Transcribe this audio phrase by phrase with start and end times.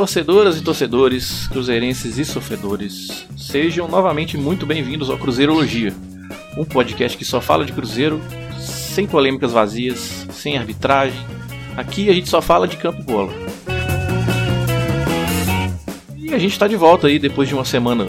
[0.00, 5.92] Torcedoras e torcedores, cruzeirenses e sofredores, sejam novamente muito bem-vindos ao Cruzeirologia,
[6.56, 8.18] um podcast que só fala de Cruzeiro,
[8.58, 11.20] sem polêmicas vazias, sem arbitragem.
[11.76, 13.30] Aqui a gente só fala de campo e bola.
[16.16, 18.08] E a gente está de volta aí depois de uma semana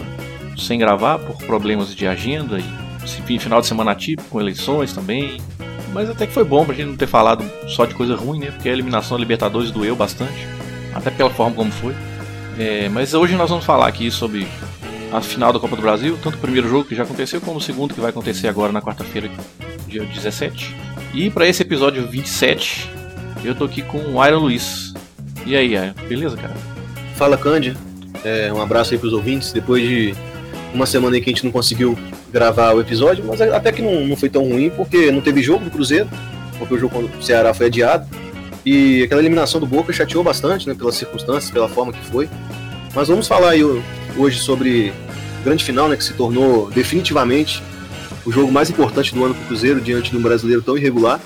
[0.56, 5.38] sem gravar por problemas de agenda e final de semana atípico com eleições também.
[5.92, 8.50] Mas até que foi bom pra gente não ter falado só de coisa ruim, né?
[8.50, 10.61] Porque a eliminação da Libertadores doeu bastante
[10.94, 11.94] até pela forma como foi.
[12.58, 14.46] É, mas hoje nós vamos falar aqui sobre
[15.12, 17.60] a final da Copa do Brasil, tanto o primeiro jogo que já aconteceu, como o
[17.60, 19.30] segundo que vai acontecer agora na quarta-feira,
[19.86, 20.74] dia 17.
[21.12, 22.90] E para esse episódio 27,
[23.44, 24.94] eu tô aqui com o Iron Luiz.
[25.44, 26.54] E aí, Iron, beleza, cara?
[27.16, 27.76] Fala, Cândia.
[28.24, 29.52] É, um abraço aí pros ouvintes.
[29.52, 30.14] Depois de
[30.72, 31.98] uma semana aí que a gente não conseguiu
[32.32, 35.64] gravar o episódio, mas até que não, não foi tão ruim, porque não teve jogo
[35.64, 36.08] do Cruzeiro,
[36.58, 38.06] porque o jogo contra o Ceará foi adiado.
[38.64, 42.28] E aquela eliminação do Boca chateou bastante, né, pelas circunstâncias, pela forma que foi.
[42.94, 43.64] Mas vamos falar aí
[44.16, 44.92] hoje sobre
[45.40, 47.62] o grande final, né, que se tornou definitivamente
[48.24, 51.20] o jogo mais importante do ano para o Cruzeiro, diante de um brasileiro tão irregular.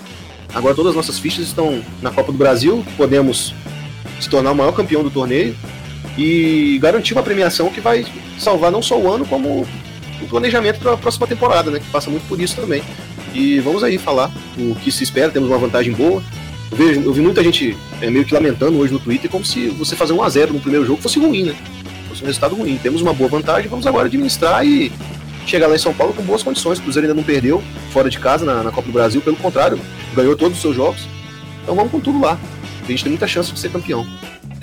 [0.54, 3.52] Agora todas as nossas fichas estão na Copa do Brasil, podemos
[4.18, 5.54] se tornar o maior campeão do torneio
[6.16, 8.06] e garantir uma premiação que vai
[8.38, 9.66] salvar não só o ano, como
[10.22, 12.82] o planejamento para a próxima temporada, né, que passa muito por isso também.
[13.34, 16.22] E vamos aí falar o que se espera, temos uma vantagem boa,
[16.70, 19.68] eu, vejo, eu vi muita gente é, meio que lamentando hoje no Twitter como se
[19.68, 21.56] você fazer um a 0 no primeiro jogo fosse ruim, né?
[22.08, 22.78] Fosse um resultado ruim.
[22.82, 24.92] Temos uma boa vantagem, vamos agora administrar e
[25.46, 26.78] chegar lá em São Paulo com boas condições.
[26.78, 29.78] O Cruzeiro ainda não perdeu fora de casa na, na Copa do Brasil, pelo contrário,
[30.14, 31.06] ganhou todos os seus jogos.
[31.62, 32.38] Então vamos com tudo lá.
[32.82, 34.06] A gente tem muita chance de ser campeão.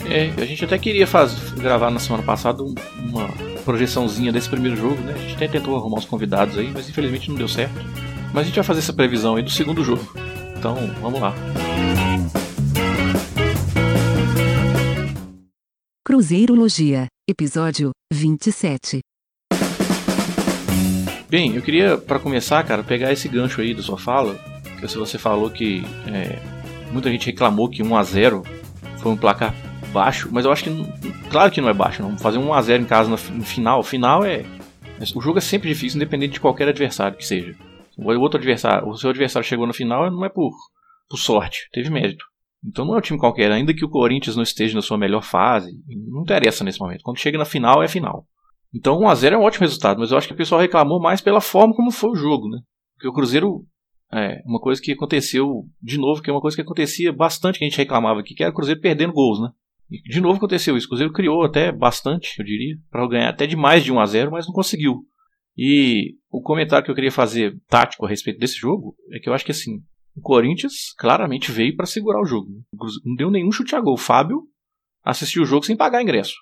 [0.05, 3.29] É, a gente até queria fazer, gravar na semana passada uma
[3.63, 5.13] projeçãozinha desse primeiro jogo, né?
[5.15, 7.73] A gente até tentou arrumar uns convidados aí, mas infelizmente não deu certo.
[8.33, 10.05] Mas a gente vai fazer essa previsão aí do segundo jogo.
[10.57, 11.33] Então, vamos lá.
[16.13, 19.00] Cruzeirologia, episódio 27.
[21.28, 24.35] Bem, eu queria, para começar, cara, pegar esse gancho aí da sua fala,
[24.79, 26.40] que você falou que é,
[26.91, 28.44] muita gente reclamou que 1 a 0
[29.00, 29.56] foi um placar
[29.91, 30.69] baixo, mas eu acho que,
[31.31, 32.16] claro que não é baixo, não.
[32.16, 34.46] Fazer 1 a 0 em casa no final, final é,
[35.16, 37.56] o jogo é sempre difícil, independente de qualquer adversário que seja.
[37.97, 40.52] O outro adversário, o seu adversário chegou na final não é por,
[41.09, 42.23] por sorte, teve mérito.
[42.66, 45.24] Então não é um time qualquer, ainda que o Corinthians não esteja na sua melhor
[45.24, 45.72] fase,
[46.09, 47.03] não interessa nesse momento.
[47.03, 48.25] Quando chega na final, é final.
[48.74, 51.41] Então 1x0 é um ótimo resultado, mas eu acho que o pessoal reclamou mais pela
[51.41, 52.59] forma como foi o jogo, né?
[52.96, 53.66] Porque o Cruzeiro
[54.12, 57.66] é uma coisa que aconteceu de novo, que é uma coisa que acontecia bastante que
[57.66, 59.50] a gente reclamava aqui, que era o Cruzeiro perdendo gols, né?
[59.91, 60.88] E de novo aconteceu isso.
[60.88, 64.06] O Cruzeiro criou até bastante, eu diria, para ganhar até de mais de 1 a
[64.06, 65.06] 0, mas não conseguiu.
[65.56, 69.34] E o comentário que eu queria fazer tático a respeito desse jogo é que eu
[69.34, 69.84] acho que assim,
[70.16, 72.47] o Corinthians claramente veio para segurar o jogo.
[73.03, 73.96] Não deu nenhum chute a gol.
[73.96, 74.44] O Fábio
[75.03, 76.35] assistiu o jogo sem pagar ingresso.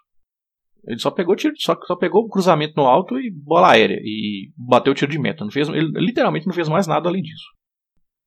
[0.85, 4.51] Ele só pegou tiro, só, só pegou o cruzamento no alto e bola aérea e
[4.57, 5.43] bateu o tiro de meta.
[5.43, 7.45] Não fez, ele literalmente não fez mais nada além disso.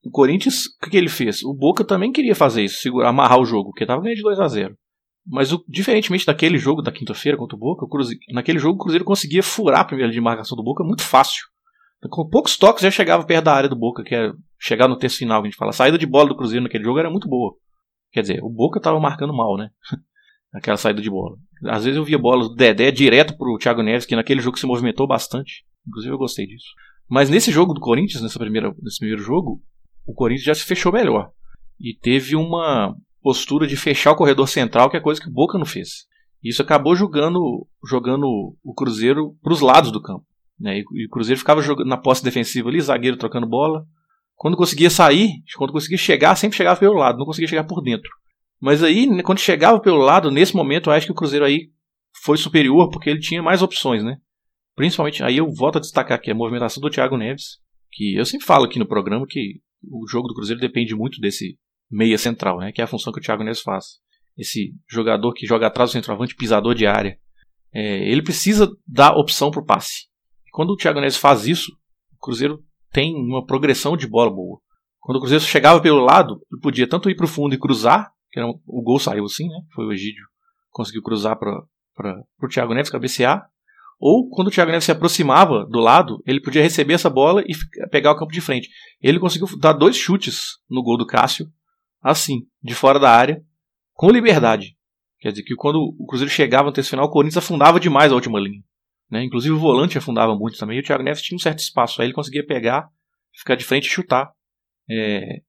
[0.05, 1.43] O Corinthians, o que, que ele fez?
[1.43, 4.39] O Boca também queria fazer isso, segurar, amarrar o jogo, porque estava ganhando de 2
[4.39, 4.77] a 0
[5.27, 8.79] Mas o, diferentemente daquele jogo da quinta-feira contra o Boca, o Cruzeiro, naquele jogo o
[8.79, 11.45] Cruzeiro conseguia furar a primeira de marcação do Boca muito fácil.
[12.11, 15.19] Com poucos toques já chegava perto da área do Boca, que era chegar no terço
[15.19, 15.71] final, que a gente fala.
[15.71, 17.55] A saída de bola do Cruzeiro naquele jogo era muito boa.
[18.13, 19.71] Quer dizer, o Boca estava marcando mal, né?
[20.55, 21.37] Aquela saída de bola.
[21.65, 24.67] Às vezes eu via bolas do Dedé direto pro Thiago Neves, que naquele jogo se
[24.67, 25.65] movimentou bastante.
[25.89, 26.69] Inclusive eu gostei disso.
[27.09, 29.61] Mas nesse jogo do Corinthians, nessa primeira, nesse primeiro jogo,
[30.07, 31.31] o Corinthians já se fechou melhor.
[31.81, 35.59] E teve uma postura de fechar o corredor central, que é coisa que o Boca
[35.59, 36.07] não fez.
[36.43, 40.27] Isso acabou jogando, jogando o Cruzeiro para os lados do campo.
[40.59, 40.81] Né?
[40.81, 43.85] E, o Cruzeiro ficava jogando na posse defensiva ali, zagueiro trocando bola.
[44.35, 48.11] Quando conseguia sair, quando conseguia chegar, sempre chegava pelo lado, não conseguia chegar por dentro.
[48.61, 51.71] Mas aí, né, quando chegava pelo lado, nesse momento, eu acho que o Cruzeiro aí
[52.23, 54.17] foi superior porque ele tinha mais opções, né?
[54.75, 57.59] Principalmente, aí eu volto a destacar aqui a movimentação do Thiago Neves,
[57.93, 61.59] que eu sempre falo aqui no programa que o jogo do Cruzeiro depende muito desse
[61.91, 62.73] meia central, né?
[62.73, 64.01] Que é a função que o Thiago Neves faz.
[64.37, 67.19] Esse jogador que joga atrás do centroavante, pisador de área.
[67.73, 70.09] É, ele precisa dar opção para o passe.
[70.55, 71.73] Quando o Thiago Neves faz isso,
[72.13, 72.63] o Cruzeiro
[72.93, 74.61] tem uma progressão de bola boa.
[75.01, 78.13] Quando o Cruzeiro chegava pelo lado, ele podia tanto ir para o fundo e cruzar,
[78.31, 79.57] que era, o gol saiu assim, né?
[79.75, 80.25] Foi o Egídio
[80.71, 83.45] conseguiu cruzar para o Thiago Neves cabecear.
[83.99, 87.55] Ou quando o Thiago Neves se aproximava do lado, ele podia receber essa bola e
[87.89, 88.69] pegar o campo de frente.
[89.03, 91.47] Ele conseguiu dar dois chutes no gol do Cássio,
[92.01, 93.43] assim, de fora da área,
[93.93, 94.77] com liberdade.
[95.19, 98.15] Quer dizer que quando o Cruzeiro chegava no terço final, o Corinthians afundava demais a
[98.15, 98.63] última linha.
[99.15, 99.25] Né?
[99.25, 100.77] Inclusive o volante afundava muito também.
[100.77, 102.03] E o Thiago Neves tinha um certo espaço.
[102.03, 102.89] Aí ele conseguia pegar,
[103.33, 104.31] ficar de frente e chutar.
[104.91, 105.41] É,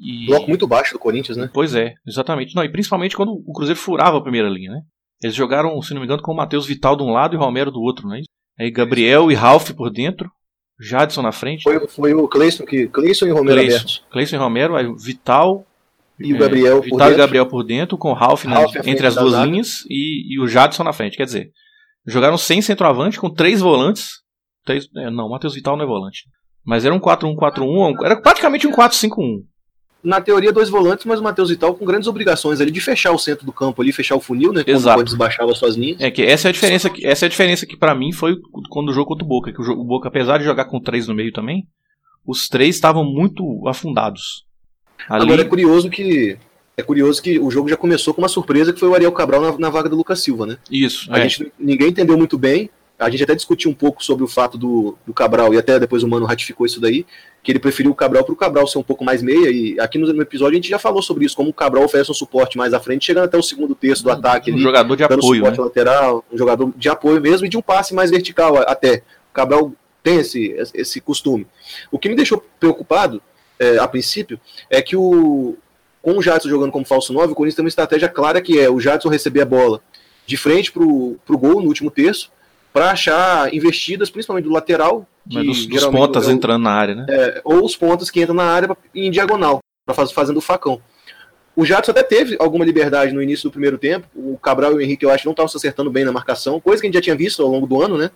[0.00, 0.26] e...
[0.26, 1.48] Bloco muito baixo do Corinthians, né?
[1.52, 2.54] Pois é, exatamente.
[2.54, 4.80] Não, e principalmente quando o Cruzeiro furava a primeira linha, né?
[5.22, 7.40] Eles jogaram, se não me engano, com o Matheus Vital de um lado e o
[7.40, 8.28] Romero do outro, é isso?
[8.58, 10.28] Aí Gabriel e Ralph por dentro,
[10.80, 11.62] Jadson na frente.
[11.62, 14.04] Foi, foi o Cleison que Cleison e Romero Cleison, abertos.
[14.10, 15.64] Cleison e Romero, aí Vital
[16.18, 17.18] E o Gabriel é, por Vital e dentro.
[17.18, 20.82] Gabriel por dentro, com o Ralph, Ralph entre as duas linhas e, e o Jadson
[20.82, 21.16] na frente.
[21.16, 21.52] Quer dizer,
[22.06, 24.20] jogaram sem centroavante, com três volantes.
[24.64, 26.24] Três, é, não, o Matheus Vital não é volante.
[26.64, 29.42] Mas era um 4-1-4-1, era praticamente um 4-5-1.
[30.02, 33.18] Na teoria, dois volantes, mas o Matheus Vital com grandes obrigações ali de fechar o
[33.18, 34.64] centro do campo ali, fechar o funil, né?
[34.66, 34.98] Exato.
[34.98, 36.00] quando desbaixava suas linhas.
[36.00, 38.34] É que essa é a diferença que essa é a diferença que para mim foi
[38.68, 40.80] quando o jogo contra o Boca, que o, jogo, o Boca apesar de jogar com
[40.80, 41.68] três no meio também,
[42.26, 44.44] os três estavam muito afundados.
[45.08, 46.36] Ali, Agora é curioso que.
[46.82, 49.40] É curioso que o jogo já começou com uma surpresa que foi o Ariel Cabral
[49.40, 50.58] na, na vaga do Lucas Silva, né?
[50.68, 51.28] isso, A é.
[51.28, 52.68] gente, ninguém entendeu muito bem.
[52.98, 56.02] A gente até discutiu um pouco sobre o fato do, do Cabral, e até depois
[56.02, 57.04] o Mano ratificou isso daí,
[57.42, 59.50] que ele preferiu o Cabral para o Cabral ser um pouco mais meia.
[59.50, 62.10] E aqui no, no episódio a gente já falou sobre isso, como o Cabral oferece
[62.10, 64.96] um suporte mais à frente, chegando até o segundo terço do ataque um ali, jogador
[64.96, 65.50] de apoio, né?
[65.50, 69.02] suporte lateral, um jogador de apoio mesmo e de um passe mais vertical até.
[69.30, 71.46] O Cabral tem esse, esse costume.
[71.90, 73.22] O que me deixou preocupado,
[73.58, 74.38] é, a princípio,
[74.68, 75.56] é que o,
[76.02, 78.68] com o Jadson jogando como falso 9, o Corinthians tem uma estratégia clara que é
[78.68, 79.80] o Jadson receber a bola
[80.26, 82.30] de frente pro, pro gol no último terço,
[82.72, 86.94] para achar investidas, principalmente do lateral, que Mas dos, dos pontas o- entrando na área,
[86.94, 87.06] né?
[87.08, 90.40] é, ou os pontas que entram na área pra- em diagonal, para faz, fazendo o
[90.40, 90.80] facão.
[91.54, 94.06] O Jadson até teve alguma liberdade no início do primeiro tempo.
[94.14, 96.80] O Cabral e o Henrique, eu acho, não estavam se acertando bem na marcação, coisa
[96.80, 98.10] que a gente já tinha visto ao longo do ano, né?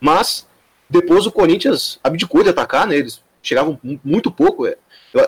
[0.00, 0.46] Mas
[0.90, 2.96] depois o Corinthians abdicou de atacar, né?
[2.96, 4.66] Eles chegavam mu- muito pouco.
[4.66, 4.76] É,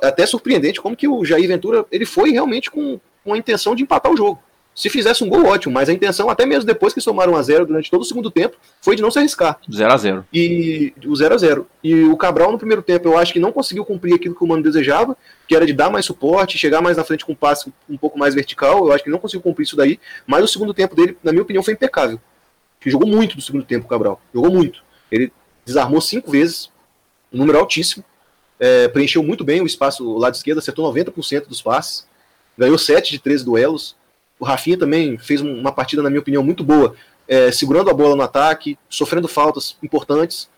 [0.03, 3.83] até surpreendente como que o Jair Ventura ele foi realmente com, com a intenção de
[3.83, 4.41] empatar o jogo.
[4.75, 7.43] Se fizesse um gol, ótimo, mas a intenção, até mesmo depois que somaram 1 a
[7.43, 9.61] 0 durante todo o segundo tempo, foi de não se arriscar.
[9.73, 13.17] 0 a 0 E o 0 a 0 E o Cabral, no primeiro tempo, eu
[13.17, 15.17] acho que não conseguiu cumprir aquilo que o Mano desejava,
[15.47, 18.19] que era de dar mais suporte, chegar mais na frente com um passe um pouco
[18.19, 18.87] mais vertical.
[18.87, 20.01] Eu acho que ele não conseguiu cumprir isso daí.
[20.27, 22.21] Mas o segundo tempo dele, na minha opinião, foi impecável.
[22.81, 24.21] Que jogou muito no segundo tempo, o Cabral.
[24.35, 24.83] Jogou muito.
[25.11, 25.33] Ele
[25.65, 26.69] desarmou cinco vezes,
[27.33, 28.05] um número altíssimo.
[28.61, 32.07] É, preencheu muito bem o espaço do lado esquerdo, acertou 90% dos passes.
[32.57, 33.97] Ganhou 7 de 13 duelos.
[34.39, 36.95] O Rafinha também fez um- uma partida, na minha opinião, muito boa
[37.27, 40.49] é, segurando a bola no ataque, sofrendo faltas importantes,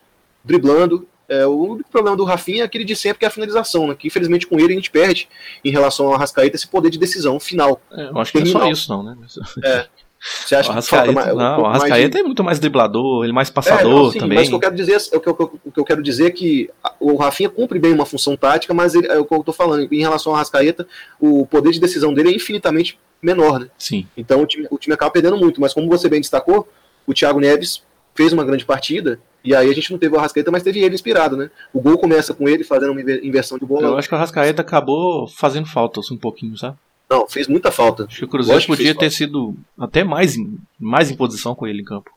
[0.44, 1.06] driblando.
[1.28, 3.94] É, o único problema do Rafinha é aquele de sempre, que é a finalização, né?
[3.98, 5.28] Que infelizmente com ele a gente perde
[5.64, 7.80] em relação ao Arrascaeta esse poder de decisão final.
[7.92, 9.16] É, eu acho que não é só isso, não, né?
[9.18, 9.34] Mas-
[10.44, 12.44] Você acha O que falta Arrascaeta, mais, um não, o mais de- Arrascaeta é muito
[12.44, 14.38] mais driblador, ele é mais É, passador não, sim, também.
[14.38, 16.26] Mas o que eu quero dizer, é o que eu, o que eu quero dizer
[16.26, 16.68] é que
[16.98, 19.88] o Rafinha cumpre bem uma função tática, mas ele, é o que eu tô falando.
[19.92, 20.86] Em relação ao Arrascaeta,
[21.20, 23.68] o poder de decisão dele é infinitamente menor, né?
[23.78, 24.06] Sim.
[24.16, 26.68] Então o time, o time acaba perdendo muito, mas como você bem destacou,
[27.06, 27.82] o Thiago Neves
[28.14, 30.94] fez uma grande partida, e aí a gente não teve o Arrascaeta, mas teve ele
[30.94, 31.50] inspirado, né?
[31.72, 33.98] O gol começa com ele fazendo uma inver- inversão de Eu bola.
[33.98, 36.76] acho que o Arrascaeta acabou fazendo falta um pouquinho, sabe?
[37.08, 38.04] Não, fez muita falta.
[38.04, 41.66] Acho que o Cruzeiro que podia ter sido até mais em, mais em posição com
[41.66, 42.10] ele em campo.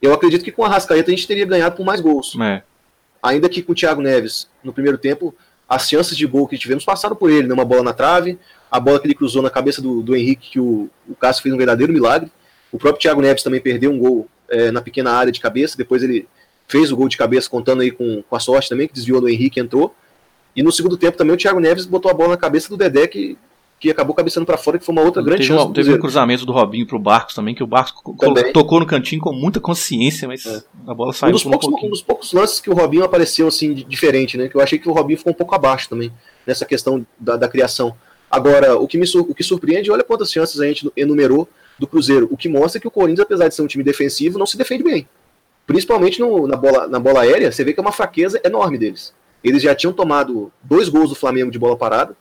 [0.00, 2.36] Eu acredito que com o Arrascaeta a gente teria ganhado por mais gols.
[2.40, 2.62] É.
[3.22, 5.34] Ainda que com o Thiago Neves, no primeiro tempo,
[5.66, 7.54] as chances de gol que tivemos passaram por ele, né?
[7.54, 8.38] Uma bola na trave,
[8.70, 11.54] a bola que ele cruzou na cabeça do, do Henrique, que o, o Cássio fez
[11.54, 12.30] um verdadeiro milagre.
[12.70, 16.02] O próprio Thiago Neves também perdeu um gol é, na pequena área de cabeça, depois
[16.02, 16.28] ele
[16.68, 19.28] fez o gol de cabeça, contando aí com, com a sorte também, que desviou do
[19.28, 19.94] Henrique e entrou.
[20.54, 23.06] E no segundo tempo também o Thiago Neves botou a bola na cabeça do Dedé,
[23.06, 23.38] que,
[23.80, 25.92] que acabou cabeçando para fora, que foi uma outra grande Teve, chance um, do teve
[25.92, 28.52] um cruzamento do Robinho pro Barcos também, que o Barcos co- Também.
[28.52, 30.62] tocou no cantinho com muita consciência, mas É.
[30.86, 31.90] a bola Um saiu dos, um poucos, um pouquinho.
[31.90, 34.48] dos poucos lances que o Robinho apareceu assim diferente, né?
[34.48, 36.10] Que eu achei que o Robinho ficou um pouco abaixo também
[36.46, 37.94] nessa questão da, da criação.
[38.30, 41.46] Agora, o que me o que surpreende, olha quantas chances a gente enumerou
[41.78, 44.46] do Cruzeiro, o que mostra que o Corinthians, apesar de ser um time defensivo, não
[44.46, 45.06] se defende bem.
[45.66, 49.14] Principalmente no- na, bola, na bola aérea, você vê que é uma fraqueza enorme deles.
[49.42, 52.16] Eles já tinham tomado dois gols do Flamengo de bola parada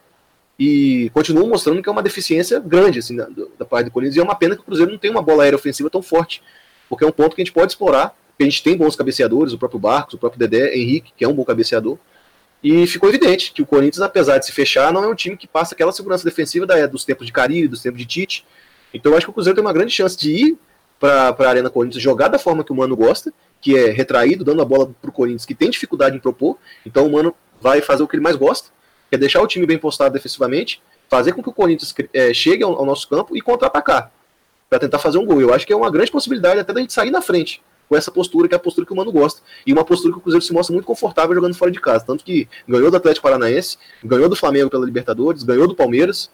[0.58, 4.18] e continuam mostrando que é uma deficiência grande assim, da, da parte do Corinthians.
[4.18, 6.42] E é uma pena que o Cruzeiro não tem uma bola aérea ofensiva tão forte,
[6.88, 8.10] porque é um ponto que a gente pode explorar.
[8.32, 11.28] porque A gente tem bons cabeceadores, o próprio Barcos, o próprio Dedé, Henrique, que é
[11.28, 11.98] um bom cabeceador.
[12.64, 15.48] E ficou evidente que o Corinthians, apesar de se fechar, não é um time que
[15.48, 18.46] passa aquela segurança defensiva da, dos tempos de Carilho, dos tempos de Tite.
[18.94, 20.58] Então eu acho que o Cruzeiro tem uma grande chance de ir
[20.98, 24.62] para a Arena Corinthians jogar da forma que o Mano gosta, que é retraído, dando
[24.62, 26.58] a bola para o Corinthians, que tem dificuldade em propor.
[26.86, 28.70] Então o Mano vai fazer o que ele mais gosta,
[29.14, 32.64] que é deixar o time bem postado defensivamente, fazer com que o Corinthians eh, chegue
[32.64, 34.12] ao, ao nosso campo e contra-atacar,
[34.68, 35.40] para tentar fazer um gol.
[35.40, 38.10] Eu acho que é uma grande possibilidade até da gente sair na frente com essa
[38.10, 39.44] postura, que é a postura que o Mano gosta.
[39.68, 42.04] E uma postura que o Cruzeiro se mostra muito confortável jogando fora de casa.
[42.04, 46.32] Tanto que ganhou do Atlético Paranaense, ganhou do Flamengo pela Libertadores, ganhou do Palmeiras.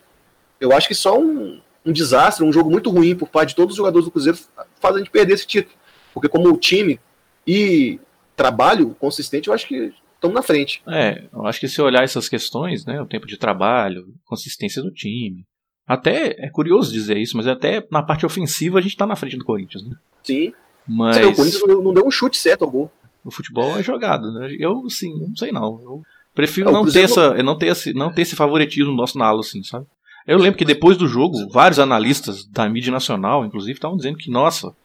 [0.58, 3.74] Eu acho que só um, um desastre, um jogo muito ruim por parte de todos
[3.74, 4.40] os jogadores do Cruzeiro
[4.80, 5.76] faz a gente perder esse título.
[6.14, 6.98] Porque como time
[7.46, 8.00] e
[8.38, 10.82] trabalho consistente, eu acho que estamos na frente.
[10.88, 14.92] É, eu acho que se olhar essas questões, né, o tempo de trabalho, consistência do
[14.92, 15.46] time,
[15.88, 19.38] Até é curioso dizer isso, mas até na parte ofensiva a gente tá na frente
[19.38, 19.96] do Corinthians, né?
[20.24, 20.54] Sim.
[20.88, 22.92] Mas o Corinthians não deu, um chute certo ao gol.
[23.26, 24.56] o futebol é jogado, né?
[24.60, 25.80] Eu, sim, não sei não.
[25.82, 26.02] Eu
[26.36, 29.40] prefiro É, não ter, essa, não, ter esse, não ter esse favoritismo nosso na ala,
[29.40, 29.88] assim, sabe?
[30.28, 34.30] Eu lembro que depois do jogo, vários analistas da mídia nacional, inclusive, estavam dizendo que,
[34.30, 34.76] nossa,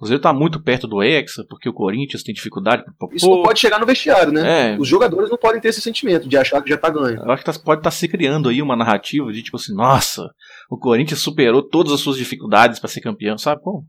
[0.00, 3.08] Cruzeiro tá muito perto do Hexa, porque o Corinthians tem dificuldade pra.
[3.12, 4.72] Isso não pode chegar no vestiário, né?
[4.72, 7.18] É, Os jogadores não podem ter esse sentimento de achar que já tá ganho.
[7.22, 10.30] eu acho que tá- pode estar se criando aí uma narrativa de tipo assim, nossa,
[10.70, 13.62] o Corinthians superou todas as suas dificuldades pra ser campeão, sabe?
[13.62, 13.84] Pô,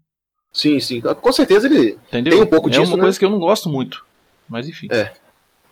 [0.53, 0.99] Sim, sim.
[0.99, 1.97] Com certeza ele.
[2.09, 2.33] entendeu?
[2.33, 3.03] Tem um pouco é disso, uma né?
[3.03, 4.05] coisa que eu não gosto muito.
[4.49, 4.87] Mas enfim.
[4.91, 5.13] É.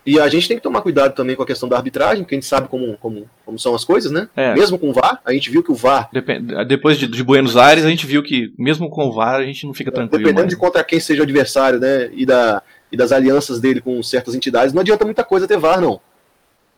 [0.04, 2.38] E a gente tem que tomar cuidado também com a questão da arbitragem, porque a
[2.38, 4.28] gente sabe como, como, como são as coisas, né?
[4.34, 4.54] É.
[4.54, 7.54] Mesmo com o VAR, a gente viu que o VAR, Depen- Depois de, de Buenos
[7.56, 10.18] Aires, a gente viu que, mesmo com o VAR, a gente não fica tranquilo.
[10.22, 10.50] dependendo mais.
[10.50, 12.08] de contra quem seja o adversário, né?
[12.14, 15.80] E, da, e das alianças dele com certas entidades, não adianta muita coisa ter VAR,
[15.80, 16.00] não.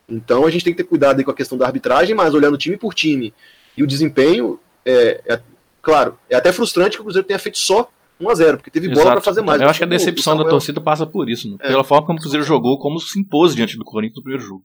[0.09, 2.57] Então a gente tem que ter cuidado aí com a questão da arbitragem, mas olhando
[2.57, 3.33] time por time
[3.77, 5.39] e o desempenho, é, é-
[5.81, 7.89] claro, é até frustrante que o Cruzeiro tenha feito só
[8.21, 9.15] 1x0, porque teve bola Exato.
[9.15, 9.61] para fazer mais.
[9.61, 11.57] Eu acho que a O- o decepção da Samuel- torcida passa por isso, né?
[11.59, 11.67] É.
[11.69, 14.63] pela forma como o Cruzeiro jogou, como se impôs diante do Corinthians no primeiro jogo.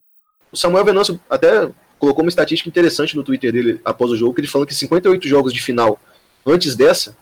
[0.53, 4.41] O Samuel Venâncio até colocou uma estatística interessante no Twitter dele após o jogo, que
[4.41, 5.99] ele falando que 58 jogos de final
[6.47, 7.17] antes dessa,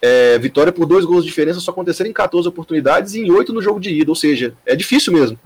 [0.00, 3.52] é, vitória por dois gols de diferença só aconteceram em 14 oportunidades e em 8
[3.52, 4.10] no jogo de ida.
[4.10, 5.38] Ou seja, é difícil mesmo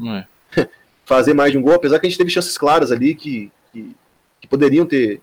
[0.56, 0.68] é?
[1.04, 3.94] fazer mais de um gol, apesar que a gente teve chances claras ali que, que,
[4.40, 5.20] que poderiam ter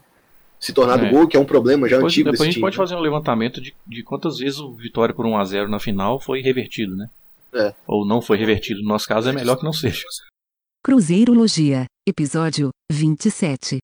[0.63, 1.09] se tornado É.
[1.09, 2.61] gol, que é um problema já Depois, antigo depois a desse gente time.
[2.65, 6.41] pode fazer um levantamento de, de quantas vezes o vitória por 1x0 na final foi
[6.41, 7.07] revertido, né?
[7.53, 7.73] É.
[7.85, 8.81] Ou não foi revertido.
[8.81, 10.03] No nosso caso, é melhor que não seja.
[10.83, 13.77] Cruzeirologia, episódio 27.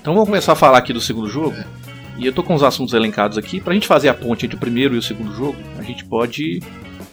[0.00, 1.56] Então vamos começar a falar aqui do segundo jogo.
[2.18, 3.60] E eu tô com os assuntos elencados aqui.
[3.60, 6.60] Pra gente fazer a ponte entre o primeiro e o segundo jogo, a gente pode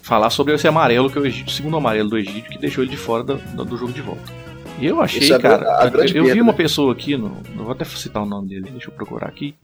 [0.01, 2.83] falar sobre esse amarelo que é o, Egídio, o segundo amarelo do Egídio, que deixou
[2.83, 4.31] ele de fora da- do jogo de volta.
[4.81, 5.81] Eu achei, é a cara.
[5.83, 6.57] a grande eu vi uma né?
[6.57, 9.55] pessoa aqui, no, vou até citar o nome dele, deixa eu procurar aqui.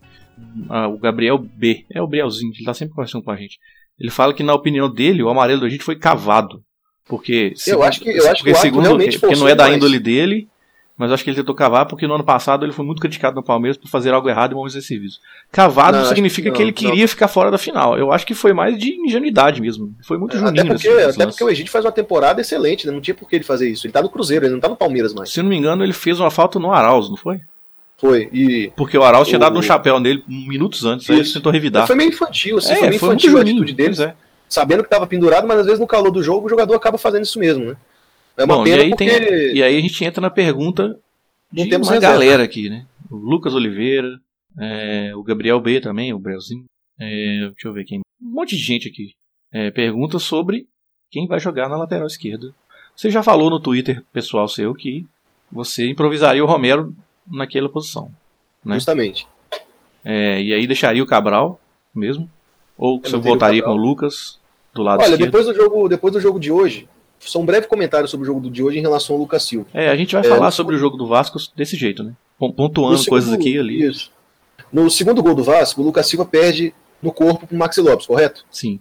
[0.68, 1.84] Ah, o Gabriel B.
[1.92, 3.58] É o Bielzinho, ele tá sempre conversando com a gente.
[3.98, 6.62] Ele fala que, na opinião dele, o amarelo do Egídio foi cavado.
[7.08, 7.54] Porque.
[7.66, 9.76] Eu acho que- eu acho que o segundo, realmente porque não é da demais.
[9.76, 10.48] índole dele,
[10.98, 13.42] mas acho que ele tentou cavar porque no ano passado ele foi muito criticado no
[13.42, 15.20] Palmeiras por fazer algo errado em momentos decisivos.
[15.52, 17.98] Cavado Não, significa que que, não, ele queria ficar fora da final.
[17.98, 19.94] Eu acho que foi mais de ingenuidade mesmo.
[20.02, 21.26] Foi muito juninho Até porque, até lance.
[21.26, 22.92] porque o Egídio faz uma temporada excelente, né?
[22.92, 23.86] Não tinha por que ele fazer isso.
[23.86, 25.30] Ele tá no Cruzeiro, ele não tá no Palmeiras mais.
[25.30, 27.40] Se não me engano, ele fez uma falta no Arauz, não foi?
[27.98, 28.28] Foi.
[28.32, 31.50] E Porque o Arauz tinha O- dado um chapéu nele minutos antes, aí ele tentou
[31.52, 31.86] revidar.
[31.86, 34.00] foi meio infantil, assim, É, foi meio foi infantil a atitude deles.
[34.00, 34.14] é.
[34.48, 37.24] sabendo que estava pendurado, mas às vezes no calor do jogo o jogador acaba fazendo
[37.24, 37.76] isso mesmo, né?
[38.36, 40.98] É uma Bom, pena e aí, porque tem, e aí a gente entra na pergunta
[41.52, 42.14] Não de temos uma reserva.
[42.14, 42.86] galera aqui, né?
[43.10, 44.20] O Lucas Oliveira,
[44.58, 46.64] é, o Gabriel B também, o Brelzinho.
[46.98, 48.00] É, deixa eu ver quem.
[48.20, 49.12] Um monte de gente aqui.
[49.52, 50.66] É, pergunta sobre
[51.10, 52.52] quem vai jogar na lateral esquerda.
[52.94, 55.06] Você já falou no Twitter pessoal seu que
[55.50, 56.94] você improvisaria o Romero
[57.30, 58.10] naquela posição.
[58.64, 58.74] né?
[58.74, 59.26] justamente.
[60.04, 61.60] É, e aí deixaria o Cabral
[61.94, 62.30] mesmo?
[62.76, 64.38] Ou Eu você não teria o voltaria com o Lucas
[64.74, 65.24] do lado Olha, esquerdo?
[65.24, 66.88] depois do jogo, depois do jogo de hoje,
[67.20, 69.66] só um breve comentário sobre o jogo de hoje em relação ao Lucas Silva.
[69.74, 72.12] É, a gente vai É, falar sobre o jogo do Vasco desse jeito, né?
[72.38, 73.82] Pon- Pontuando No coisas segundo- aqui e ali.
[73.86, 74.10] Isso.
[74.72, 78.44] No segundo gol do Vasco, o Lucas Silva perde no corpo pro Maxi Lopes, correto?
[78.50, 78.80] Sim.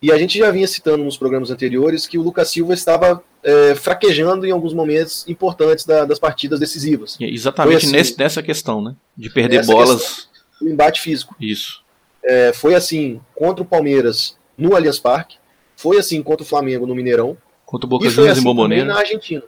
[0.00, 3.74] E a gente já vinha citando nos programas anteriores que o Lucas Silva estava é,
[3.76, 7.16] fraquejando em alguns momentos importantes da- das partidas decisivas.
[7.20, 7.92] É exatamente assim.
[7.92, 8.94] nesse- nessa questão, né?
[9.16, 10.28] De perder bolas.
[10.60, 11.36] O embate físico.
[11.40, 11.80] Isso.
[12.24, 15.36] É, foi assim contra o Palmeiras no Allianz Parque,
[15.76, 17.36] foi assim contra o Flamengo no Mineirão,
[17.68, 18.84] Contra o Boca e foi Juniors assim em também Bomboneira.
[18.86, 19.42] na Argentina.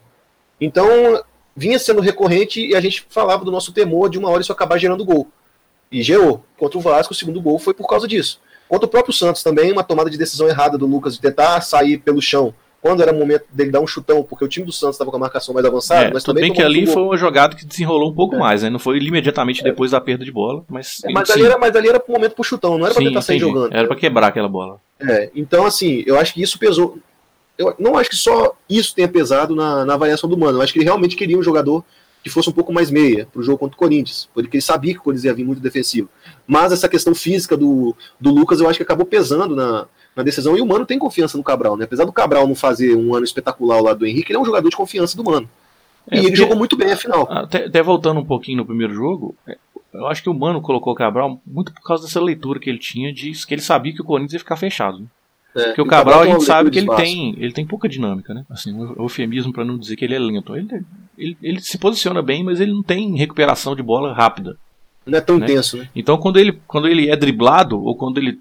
[0.61, 0.87] Então,
[1.57, 4.77] vinha sendo recorrente e a gente falava do nosso temor de uma hora isso acabar
[4.77, 5.27] gerando gol.
[5.91, 6.45] E gerou.
[6.59, 8.39] Contra o Vasco, o segundo gol foi por causa disso.
[8.69, 11.97] Contra o próprio Santos também, uma tomada de decisão errada do Lucas de tentar sair
[11.97, 12.53] pelo chão.
[12.83, 15.17] Quando era o momento dele dar um chutão, porque o time do Santos estava com
[15.17, 17.65] a marcação mais avançada, É, mas tudo também bem que ali foi uma jogada que
[17.67, 18.39] desenrolou um pouco É.
[18.39, 18.69] mais, né?
[18.71, 21.03] Não foi imediatamente depois da perda de bola, mas.
[21.05, 23.03] É, mas, sim, ali era, mas ali era pro momento pro chutão, não era pra
[23.03, 23.53] sim, tentar sair entendi.
[23.53, 23.75] jogando.
[23.75, 24.79] Era pra quebrar aquela bola.
[25.01, 26.99] É, então, assim, eu acho que isso pesou.
[27.61, 30.59] Eu não acho que só isso tenha pesado na, na avaliação do Mano.
[30.59, 31.85] Eu acho que ele realmente queria um jogador
[32.25, 34.99] que fosse um pouco mais meia pro jogo contra o Corinthians, porque ele sabia que
[34.99, 36.09] o Corinthians ia vir muito defensivo.
[36.47, 39.87] Mas essa questão física do, do Lucas eu acho que acabou pesando na,
[40.17, 40.57] na decisão.
[40.57, 41.85] E o Mano tem confiança no Cabral, né?
[41.85, 44.45] Apesar do Cabral não fazer um ano espetacular ao lado do Henrique, ele é um
[44.45, 45.49] jogador de confiança do Mano.
[46.11, 47.27] É, e ele porque- jogou muito bem a final.
[47.31, 49.57] Até, até voltando um pouquinho no primeiro jogo, é,
[49.93, 52.79] eu acho que o Mano colocou o Cabral muito por causa dessa leitura que ele
[52.79, 55.09] tinha de que ele sabia que o Corinthians ia ficar fechado.
[55.55, 58.33] É, Porque o e Cabral a gente sabe que ele tem, ele tem pouca dinâmica,
[58.33, 58.45] né?
[58.49, 60.57] Assim, um eufemismo para não dizer que ele é lento.
[60.57, 60.85] Ele,
[61.19, 64.57] ele, ele se posiciona bem, mas ele não tem recuperação de bola rápida.
[65.05, 65.47] Não é tão né?
[65.47, 65.89] intenso, né?
[65.95, 68.39] Então quando ele, quando ele é driblado ou quando ele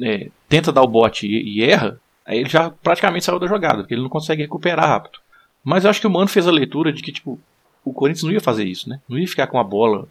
[0.00, 3.78] é, tenta dar o bote e, e erra, aí ele já praticamente saiu da jogada,
[3.78, 5.18] porque ele não consegue recuperar rápido.
[5.64, 7.38] Mas eu acho que o Mano fez a leitura de que tipo
[7.84, 9.00] o Corinthians não ia fazer isso, né?
[9.08, 10.06] Não ia ficar com a bola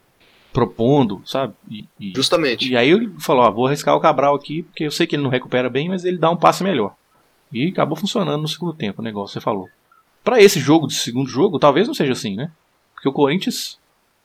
[0.52, 1.54] propondo, sabe?
[1.70, 2.70] E, e, Justamente.
[2.70, 5.24] e aí ele falou, ah, vou arriscar o Cabral aqui, porque eu sei que ele
[5.24, 6.96] não recupera bem, mas ele dá um passe melhor.
[7.52, 9.70] E acabou funcionando no segundo tempo, o negócio, você falou.
[10.24, 12.52] Pra esse jogo, de segundo jogo, talvez não seja assim, né?
[12.94, 13.80] Porque o Corinthians,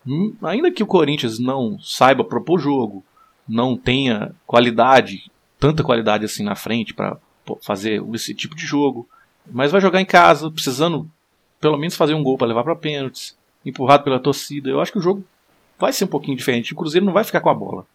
[0.06, 3.04] hum, ainda que o Corinthians não saiba propor jogo,
[3.48, 9.08] não tenha qualidade, tanta qualidade assim na frente pra pô, fazer esse tipo de jogo,
[9.50, 11.08] mas vai jogar em casa, precisando
[11.60, 14.68] pelo menos fazer um gol pra levar pra pênaltis, empurrado pela torcida.
[14.68, 15.24] Eu acho que o jogo
[15.78, 16.72] vai ser um pouquinho diferente.
[16.72, 17.86] O Cruzeiro não vai ficar com a bola.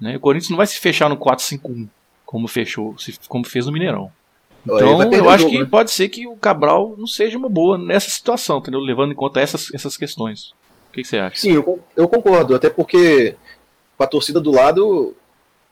[0.00, 0.16] Né?
[0.16, 1.88] O Corinthians não vai se fechar no 4-5-1,
[2.24, 2.94] como fechou,
[3.28, 4.10] como fez no Mineirão.
[4.64, 5.68] Então, eu o acho jogo, que né?
[5.70, 8.80] pode ser que o Cabral não seja uma boa nessa situação, entendeu?
[8.80, 10.50] Levando em conta essas, essas questões.
[10.88, 11.36] O que, que você acha?
[11.36, 13.36] Sim, eu, eu concordo, até porque
[13.96, 15.14] com a torcida do lado,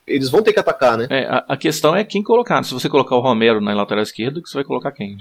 [0.07, 1.07] eles vão ter que atacar, né?
[1.11, 2.63] É, a, a questão é quem colocar.
[2.63, 5.19] Se você colocar o Romero na lateral esquerda, que você vai colocar quem?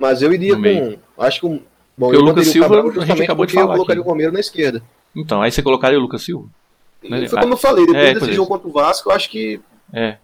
[0.00, 0.98] Mas eu iria com.
[1.22, 1.46] Acho que.
[1.46, 1.60] um-
[1.98, 4.06] Bom, Porque eu o Lucas Silva, Cabral a gente acabou de falar Eu colocaria aqui.
[4.08, 4.82] o Romero na esquerda.
[5.16, 6.48] Então, aí você colocaria o Lucas Silva?
[7.02, 8.32] E foi como eu falei, depois É, desse é.
[8.32, 9.60] jogo contra o Vasco, eu acho que
[9.92, 10.16] É.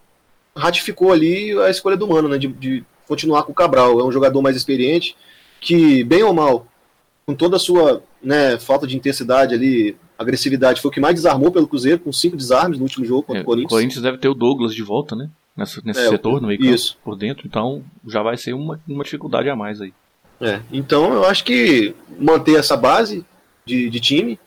[0.55, 2.37] ratificou ali a escolha do Mano, né?
[2.37, 3.99] De, de continuar com o Cabral.
[3.99, 5.15] É um jogador mais experiente,
[5.59, 6.67] que, bem ou mal,
[7.25, 11.51] com toda a sua né, falta de intensidade ali, agressividade, foi o que mais desarmou
[11.51, 13.69] pelo Cruzeiro, com cinco desarmes no último jogo contra É, o o Corinthians.
[13.71, 15.29] Corinthians deve ter o Douglas de volta, né?
[15.55, 16.97] Nessa, nesse É, setor, no meio campo, isso.
[17.03, 17.45] por dentro.
[17.47, 19.93] Então, já vai ser uma, uma dificuldade a mais aí.
[20.41, 23.23] É, então eu acho que manter essa base
[23.65, 24.39] de, de time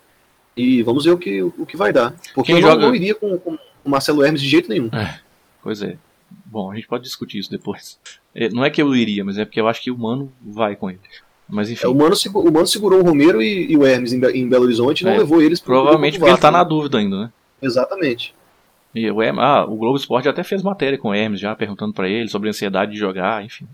[0.56, 2.14] e vamos ver o que, o que vai dar.
[2.34, 4.90] Porque Quem eu não, joga- não iria com, com o Marcelo Hermes de jeito nenhum.
[5.62, 5.96] Pois é.
[6.44, 7.98] Bom, a gente pode discutir isso depois.
[8.34, 10.74] É, não é que eu iria, mas é porque eu acho que o Mano vai
[10.76, 11.00] com ele.
[11.48, 14.24] Mas enfim, É, o, Mano, o Mano segurou o Romero e, e o Hermes em,
[14.24, 16.62] em Belo Horizonte e não É, levou eles pro provavelmente pro porque ele tá na
[16.64, 16.68] né?
[16.68, 17.32] dúvida ainda, né?
[17.62, 18.34] Exatamente.
[18.94, 21.92] E o, Hermes, ah, o Globo Esporte até fez matéria com o Hermes já, perguntando
[21.92, 23.66] pra ele sobre a ansiedade de jogar, enfim.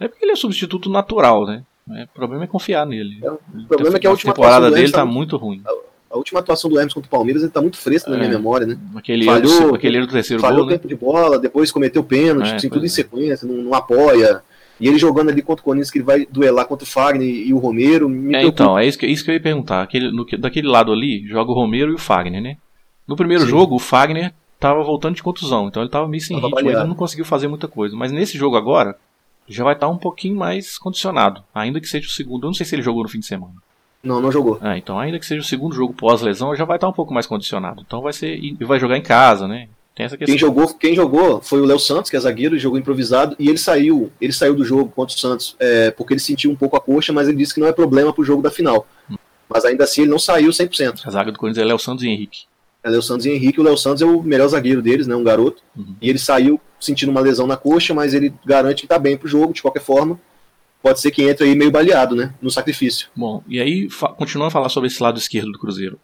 [0.00, 1.62] É porque ele é substituto natural, né?
[1.92, 3.18] É, o problema é confiar nele.
[3.22, 3.38] É, o
[3.68, 5.62] problema é que a última temporada dele tá tá muito ruim.
[6.12, 8.18] A última atuação do Hermes contra o Palmeiras ele tá muito fresco na É.
[8.20, 8.76] minha memória, né?
[8.94, 10.72] Aquele, Falhou- aquele do terceiro Falhou gol, né?
[10.72, 12.90] tempo de bola, depois cometeu pênalti, É, assim, tudo em é.
[12.90, 14.42] sequência, não, não apoia.
[14.78, 17.52] E ele jogando ali contra o Corinthians, que ele vai duelar contra o Fagner e
[17.54, 19.80] o Romero, me É, então, é isso que, isso que eu ia perguntar.
[19.82, 22.56] Aquele, no que- daquele lado ali, joga o Romero e o Fagner, né?
[23.06, 23.50] No primeiro Sim.
[23.50, 26.84] jogo, o Fagner tava voltando de contusão, então ele tava meio sem Tava ritmo, ele
[26.84, 27.96] não conseguiu fazer muita coisa.
[27.96, 28.96] Mas nesse jogo agora,
[29.48, 32.44] já vai estar um pouquinho mais condicionado, ainda que seja o segundo.
[32.44, 33.54] Eu não sei se ele jogou no fim de semana.
[34.02, 34.58] Não, não jogou.
[34.60, 37.26] Ah, então, ainda que seja o segundo jogo pós-lesão, já vai estar um pouco mais
[37.26, 37.82] condicionado.
[37.86, 38.36] Então vai ser.
[38.36, 39.68] E vai jogar em casa, né?
[39.94, 40.32] Tem essa questão.
[40.32, 43.58] Quem jogou, quem jogou foi o Léo Santos, que é zagueiro, jogou improvisado, e ele
[43.58, 46.80] saiu, ele saiu do jogo contra o Santos, é, porque ele sentiu um pouco a
[46.80, 48.86] coxa, mas ele disse que não é problema pro jogo da final.
[49.48, 51.02] Mas ainda assim ele não saiu 100%.
[51.04, 52.44] A zaga do Corinthians é Léo Santos e Henrique.
[52.82, 55.22] É Léo Santos e Henrique, o Léo Santos é o melhor zagueiro deles, né, um
[55.22, 55.62] garoto.
[55.76, 55.94] Uhum.
[56.00, 59.28] E ele saiu sentindo uma lesão na coxa, mas ele garante que tá bem pro
[59.28, 60.18] jogo, de qualquer forma.
[60.82, 63.08] Pode ser que entre aí meio baleado, né, no sacrifício.
[63.14, 65.98] Bom, e aí, continuando a falar sobre esse lado esquerdo do Cruzeiro.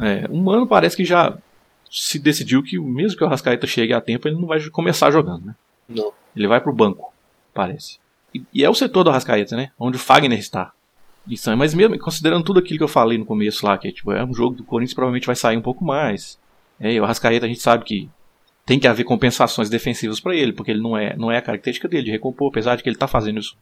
[0.00, 1.36] É, um mano parece que já
[1.90, 5.46] se decidiu que, mesmo que o Arrascaeta chegue a tempo, ele não vai começar jogando,
[5.46, 5.54] né?
[5.88, 6.12] Não.
[6.36, 7.12] Ele vai pro banco,
[7.52, 7.98] parece.
[8.32, 9.72] E, e é o setor do Arrascaeta, né?
[9.76, 10.72] Onde o Fagner está.
[11.28, 14.12] Isso, mas mesmo considerando tudo aquilo que eu falei no começo lá, que é, tipo,
[14.12, 16.38] é um jogo do Corinthians provavelmente vai sair um pouco mais.
[16.78, 18.08] É, e o Arrascaeta a gente sabe que
[18.64, 21.88] tem que haver compensações defensivas para ele, porque ele não é, não é a característica
[21.88, 23.56] dele de recompor, apesar de que ele tá fazendo isso.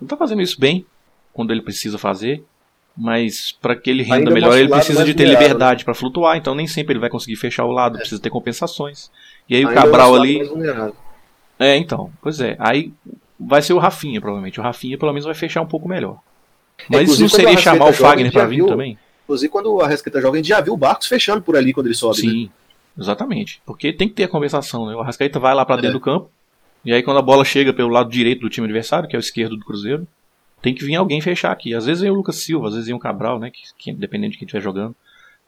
[0.00, 0.84] Ele tá fazendo isso bem
[1.32, 2.44] quando ele precisa fazer,
[2.96, 6.54] mas para que ele renda Ainda melhor, ele precisa de ter liberdade para flutuar, então
[6.54, 9.10] nem sempre ele vai conseguir fechar o lado, precisa ter compensações.
[9.48, 10.92] E aí o Ainda é o Cabral nosso lado ali,
[11.58, 12.56] é, então, pois é.
[12.58, 12.92] Aí
[13.38, 14.58] vai ser o Rafinha, provavelmente.
[14.58, 16.18] O Rafinha pelo menos vai fechar um pouco melhor.
[16.88, 18.98] Mas inclusive, não seria chamar o a Fagner já vir viu- também?
[19.24, 21.86] Inclusive, quando o Arrascaeta joga, a gente já viu o Barcos fechando por ali quando
[21.86, 22.30] ele sobe, né?
[22.32, 22.50] Sim,
[22.98, 23.62] exatamente.
[23.64, 24.94] Porque tem que ter a compensação, né?
[24.94, 25.92] O Arrascaeta vai lá pra dentro É.
[25.92, 26.28] do campo,
[26.84, 29.20] e aí quando a bola chega pelo lado direito do time adversário, que é o
[29.20, 30.06] esquerdo do Cruzeiro,
[30.62, 31.74] tem que vir alguém fechar aqui.
[31.74, 33.50] Às vezes vem o Lucas Silva, às vezes vem o Cabral, né?
[33.50, 34.94] Que, que dependendo de quem estiver jogando.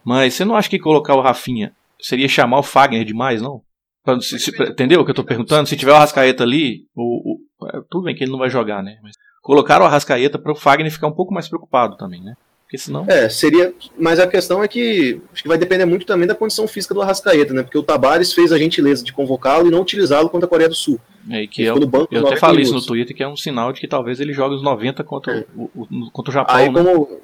[0.05, 3.63] Mas você não acha que colocar o Rafinha seria chamar o Fagner demais, não?
[4.05, 5.69] Pra- se- se- entendeu o que eu tô perguntando?
[5.69, 8.83] Se tiver o Arrascaeta ali, o, o- é, tudo bem que ele não vai jogar,
[8.83, 8.99] né?
[9.03, 12.35] Mas colocar o Arrascaeta para o Fagner ficar um pouco mais preocupado também, né?
[12.67, 13.05] Porque senão.
[13.09, 13.73] É, seria.
[13.97, 17.01] Mas a questão é que acho que vai depender muito também da condição física do
[17.01, 17.63] Arrascaeta, né?
[17.63, 20.75] Porque o Tabares fez a gentileza de convocá-lo e não utilizá-lo contra a Coreia do
[20.75, 20.99] Sul.
[21.31, 22.85] É, que é, no banco eu até 90 falei isso no.
[22.85, 25.45] Twitter, que é um sinal de que talvez ele jogue os 90 contra, É.
[25.57, 26.73] o, o- contra o Japão, Aí, né?
[26.83, 27.21] como,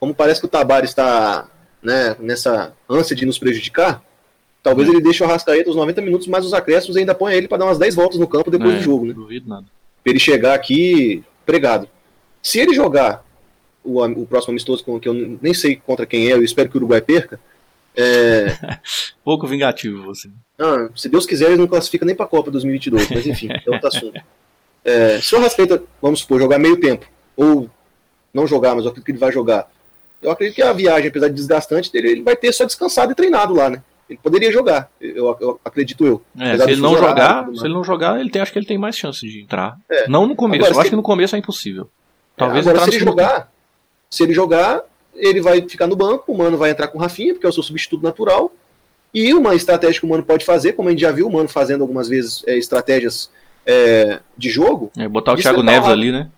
[0.00, 1.46] como parece que o Tabares está
[1.82, 4.02] né, nessa ânsia de nos prejudicar,
[4.62, 4.92] talvez É.
[4.92, 7.64] ele deixe o Arrascaeta os 90 minutos, mas os acréscimos ainda põe ele para dar
[7.66, 9.12] umas 10 voltas no campo depois É, do jogo, né?
[9.12, 9.64] Duvido nada.
[10.02, 11.88] Pra ele chegar aqui pregado.
[12.42, 13.24] Se ele jogar
[13.88, 16.76] o, o próximo amistoso, com- que eu nem sei contra quem é, eu espero que
[16.76, 17.38] o Uruguai perca.
[17.96, 18.56] É,
[19.24, 20.28] Pouco vingativo você.
[20.58, 23.88] ah, se Deus quiser, ele não classifica nem pra Copa 2022, mas enfim, é outro
[23.88, 24.20] assunto.
[24.84, 27.68] É, se o Arrascaeta, vamos supor, jogar meio tempo, ou
[28.32, 29.68] não jogar, mas eu acredito que ele vai jogar,
[30.22, 33.14] Eu acredito que a viagem, apesar de desgastante, dele, ele vai ter só descansado e
[33.14, 33.82] treinado lá, né?
[34.08, 36.22] Ele poderia jogar, eu, eu acredito eu.
[36.38, 38.78] É, se ele não jogar, se ele não jogar, ele tem, acho que ele tem
[38.78, 39.76] mais chance de entrar.
[39.90, 40.08] É.
[40.08, 41.90] Não no começo, agora, eu acho que no começo é impossível.
[42.36, 43.52] Talvez agora, se ele jogar,
[44.10, 44.82] se ele jogar,
[45.14, 47.52] ele vai ficar no banco, o Mano vai entrar com o Rafinha, porque é o
[47.52, 48.52] seu substituto natural.
[49.12, 51.48] E uma estratégia que o Mano pode fazer, como a gente já viu o Mano
[51.48, 53.30] fazendo algumas vezes é, estratégias
[53.66, 54.90] é, de jogo.
[54.96, 56.30] É, botar o Thiago Neves ali, né?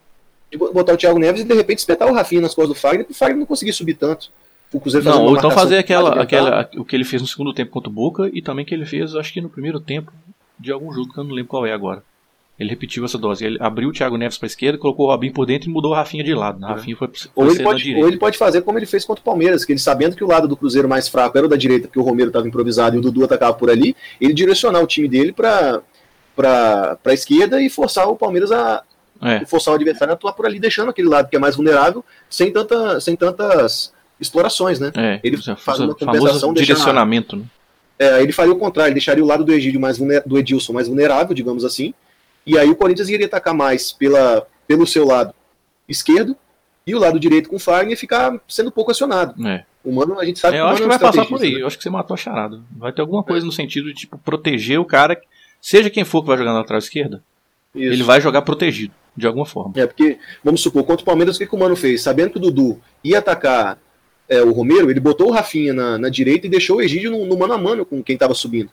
[0.72, 3.12] Botar o Thiago Neves e de repente espetar o Rafinha nas costas do Fagner, para
[3.12, 4.30] o Fagner não conseguir subir tanto.
[4.72, 7.72] O Cruzeiro não, ou então fazer aquela, aquela, o que ele fez no segundo tempo
[7.72, 10.12] contra o Boca e também que ele fez, acho que no primeiro tempo
[10.58, 12.04] de algum jogo que eu não lembro qual é agora.
[12.60, 13.42] Ele repetiu essa dose.
[13.42, 15.92] Ele abriu o Thiago Neves para a esquerda, colocou o Robinho por dentro e mudou
[15.92, 16.62] o Rafinha de lado.
[16.62, 16.68] O é.
[16.68, 19.24] Rafinha foi, foi ou, ele pode, ou ele pode fazer como ele fez contra o
[19.24, 21.88] Palmeiras, que ele sabendo que o lado do Cruzeiro mais fraco era o da direita,
[21.88, 25.08] porque o Romero estava improvisado e o Dudu atacava por ali, ele direcionar o time
[25.08, 25.80] dele para
[26.36, 28.82] para a esquerda e forçar o Palmeiras a
[29.20, 29.44] é.
[29.44, 32.50] forçar o adversário a atuar por ali, deixando aquele lado que é mais vulnerável, sem,
[32.50, 34.90] tanta, sem tantas explorações, né?
[34.96, 37.44] É, ele faz uma compensação direcionamento, né?
[37.98, 41.34] É, ele faria o contrário, deixaria o lado do Egídio mais do Edilson mais vulnerável,
[41.34, 41.92] digamos assim,
[42.46, 45.34] e aí o Corinthians iria atacar mais pela, pelo seu lado
[45.88, 46.36] esquerdo
[46.86, 49.34] e o lado direito com o Fagner ficar sendo pouco acionado.
[49.46, 49.64] É.
[49.84, 51.54] O Mano, a gente sabe é, eu acho que vai passar por aí.
[51.54, 51.62] Né?
[51.62, 52.60] Eu acho que você matou a charada.
[52.76, 53.46] Vai ter alguma coisa é.
[53.46, 55.20] no sentido de tipo, proteger o cara,
[55.60, 57.22] seja quem for que vai jogar na lateral esquerda,
[57.74, 57.92] Isso.
[57.92, 59.72] ele vai jogar protegido, de alguma forma.
[59.76, 62.02] É, porque, vamos supor, contra o Palmeiras, o que, que o Mano fez?
[62.02, 63.78] Sabendo que o Dudu ia atacar
[64.28, 67.26] é, o Romero, ele botou o Rafinha na, na direita e deixou o Egídio no,
[67.26, 68.70] no mano a mano com quem estava subindo.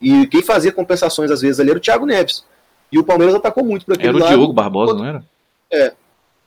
[0.00, 2.44] E quem fazia compensações às vezes ali era o Thiago Neves.
[2.90, 4.36] E o Palmeiras atacou muito por aquele Era o lado.
[4.36, 5.24] Diogo Barbosa, não era?
[5.72, 5.92] É.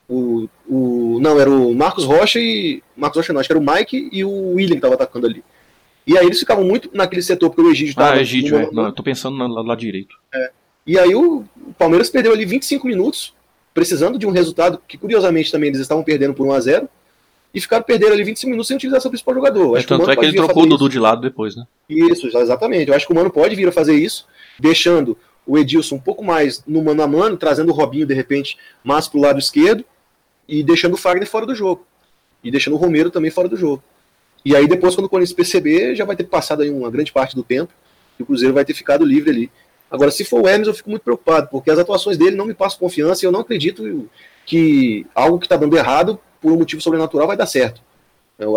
[0.09, 2.81] O, o, não, era o Marcos Rocha e.
[2.95, 5.43] Marcos Rocha não, acho que era o Mike e o William que estavam atacando ali.
[6.05, 8.13] E aí eles ficavam muito naquele setor, porque o Egídio estava.
[8.13, 8.71] Ah, Egídio, é.
[8.71, 10.15] Não, eu tô pensando no lado, lado direito.
[10.33, 10.51] É.
[10.85, 11.43] E aí o,
[11.77, 13.33] Palmeiras perdeu ali 25 minutos,
[13.73, 16.89] precisando de um resultado que, curiosamente, também eles estavam perdendo por 1 a 0
[17.53, 19.77] e ficaram perdendo ali 25 minutos sem utilizar seu principal jogador.
[19.77, 21.65] É, tanto que é que ele trocou o Dudu de lado depois, né?
[21.89, 22.87] Isso, exatamente.
[22.87, 24.25] Eu acho que o Mano pode vir a fazer isso,
[24.57, 28.57] deixando o Edilson um pouco mais no mano a mano, trazendo o Robinho de repente
[28.83, 29.83] mais para o lado esquerdo
[30.47, 31.85] e deixando o Fagner fora do jogo.
[32.43, 33.81] E deixando o Romero também fora do jogo.
[34.45, 37.35] E aí depois, quando o Corinthians perceber, já vai ter passado aí uma grande parte
[37.35, 37.73] do tempo
[38.19, 39.51] e o Cruzeiro vai ter ficado livre ali.
[39.89, 42.53] Agora, se for o Hermes, eu fico muito preocupado, porque as atuações dele não me
[42.53, 44.09] passam confiança e eu não acredito
[44.45, 47.81] que algo que está dando errado, por um motivo sobrenatural, vai dar certo.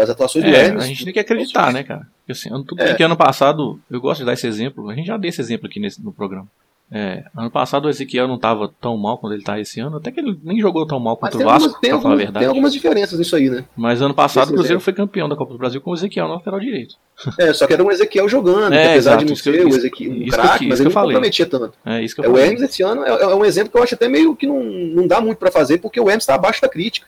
[0.02, 0.84] As atuações é, do Hermes.
[0.84, 2.06] A gente tem que acreditar, né, cara?
[2.18, 2.94] Porque, assim, tudo é.
[2.94, 5.66] que ano passado, eu gosto de dar esse exemplo, a gente já deu esse exemplo
[5.66, 6.48] aqui nesse, no programa.
[6.92, 10.10] É, ano passado o Ezequiel não estava tão mal quando ele está esse ano, até
[10.10, 12.38] que ele nem jogou tão mal contra o Vasco, algumas, tem, algumas, a verdade.
[12.40, 13.64] tem algumas diferenças nisso aí, né?
[13.76, 16.34] Mas ano passado o Cruzeiro foi campeão da Copa do Brasil com o Ezequiel no
[16.34, 16.96] lateral direito.
[17.38, 20.12] É, só que era um Ezequiel jogando, é, apesar exato, de não ser o Ezequiel
[20.12, 21.74] um craque, mas ele não comprometia tanto.
[21.86, 22.42] É, isso que eu é, falei.
[22.42, 24.60] O Hermes esse ano é, é, um exemplo que eu acho até meio que não,
[24.60, 27.06] não dá muito para fazer, porque o Hermes está abaixo da crítica.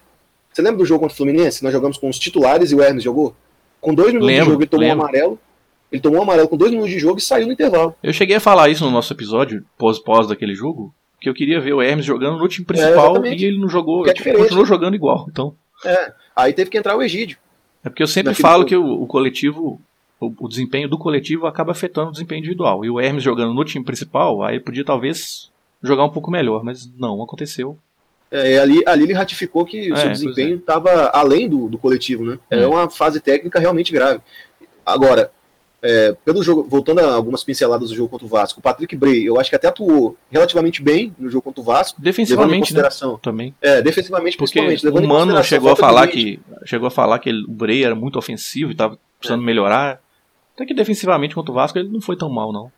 [0.52, 1.64] Você lembra do jogo contra o Fluminense?
[1.64, 3.34] Nós jogamos com os titulares e o Hermes jogou?
[3.80, 5.02] Com dois minutos lembro, de jogo ele tomou lembro.
[5.02, 5.38] um amarelo.
[5.92, 7.94] Ele tomou um amarelo com dois minutos de jogo e saiu no intervalo.
[8.02, 11.74] Eu cheguei a falar isso no nosso episódio, pós-pós daquele jogo, que eu queria ver
[11.74, 14.96] o Hermes jogando no time principal é, e ele não jogou, é tipo, continuou jogando
[14.96, 15.26] igual.
[15.31, 15.55] Então.
[15.85, 17.37] É, aí teve que entrar o Egídio.
[17.85, 18.68] É porque eu sempre falo jogo.
[18.68, 19.78] que o, o coletivo,
[20.18, 22.85] o, o, desempenho do coletivo acaba afetando o desempenho individual.
[22.85, 25.50] E o Hermes jogando no time principal, aí podia talvez
[25.83, 27.76] jogar um pouco melhor, mas não aconteceu.
[28.31, 31.11] É, ali, ali ele ratificou que o seu é, desempenho estava é.
[31.12, 32.38] além do, do coletivo, né?
[32.50, 32.62] É.
[32.62, 34.20] é uma fase técnica realmente grave.
[34.87, 35.31] Agora,
[35.82, 39.24] é, pelo jogo, voltando a algumas pinceladas do jogo contra o Vasco, o Patrick Bray,
[39.24, 42.00] eu acho que até atuou relativamente bem no jogo contra o Vasco.
[42.00, 42.88] Defensivamente, né,
[43.20, 43.52] também.
[43.60, 45.04] É, defensivamente Porque principalmente.
[45.04, 48.18] O Mano chegou a falar que chegou a falar que ele, o Bray era muito
[48.18, 49.46] ofensivo e estava precisando é.
[49.46, 50.00] melhorar.
[50.54, 52.70] Até que defensivamente contra o Vasco ele não foi tão mal, não.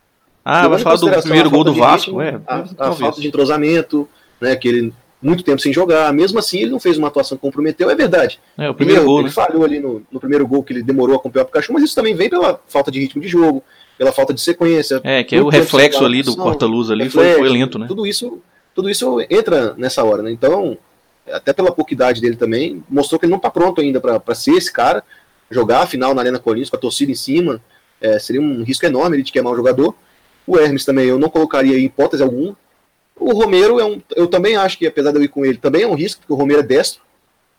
[0.43, 2.39] Ah, vai falar do primeiro gol do Vasco, é.
[2.47, 4.07] A, a falta de entrosamento,
[4.39, 4.93] né, que ele
[5.25, 6.13] muito tempo sem jogar.
[6.13, 8.39] Mesmo assim, ele não fez uma atuação que comprometeu, é verdade.
[8.57, 9.33] É, o primeiro ele, gol, ele né?
[9.33, 11.95] falhou ali no, no, primeiro gol que ele demorou a acompanhar o Pikachu, mas isso
[11.95, 13.63] também vem pela falta de ritmo de jogo,
[13.97, 15.01] pela falta de sequência.
[15.03, 17.87] É, que é o reflexo ali do porta-luz ali reflexo, foi, foi, lento, né?
[17.87, 18.39] Tudo isso,
[18.75, 20.31] tudo isso entra nessa hora, né?
[20.31, 20.77] Então,
[21.31, 24.51] até pela pouca idade dele também, mostrou que ele não está pronto ainda para ser
[24.51, 25.03] esse cara,
[25.49, 27.59] jogar a final na Arena Corinthians com a torcida em cima,
[27.99, 29.95] é, seria um risco enorme ele de queimar o jogador.
[30.45, 32.55] O Hermes também eu não colocaria em hipótese alguma,
[33.19, 34.01] o Romero é um.
[34.15, 36.33] Eu também acho que, apesar de eu ir com ele, também é um risco, porque
[36.33, 37.01] o Romero é destro.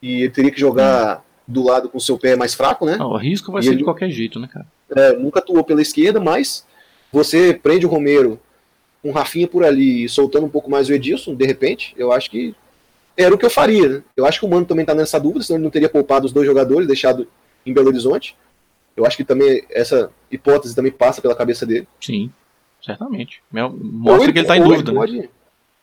[0.03, 1.23] E ele teria que jogar hum.
[1.47, 2.97] do lado com o seu pé mais fraco, né?
[2.97, 4.67] Não, o risco vai e ser ele, de qualquer jeito, né, cara?
[4.95, 6.67] É, nunca atuou pela esquerda, mas
[7.13, 8.39] você prende o Romero
[9.03, 12.13] com um Rafinha por ali e soltando um pouco mais o Edilson, de repente, eu
[12.13, 12.55] acho que
[13.17, 13.89] era o que eu faria.
[13.89, 14.03] Né?
[14.17, 16.33] Eu acho que o Mano também está nessa dúvida, senão ele não teria poupado os
[16.33, 17.27] dois jogadores, deixado
[17.65, 18.37] em Belo Horizonte.
[18.97, 21.87] Eu acho que também essa hipótese também passa pela cabeça dele.
[22.01, 22.31] Sim,
[22.83, 23.43] certamente.
[23.51, 24.93] Mostra ele, que ele está em dúvida.
[25.05, 25.29] Ele né?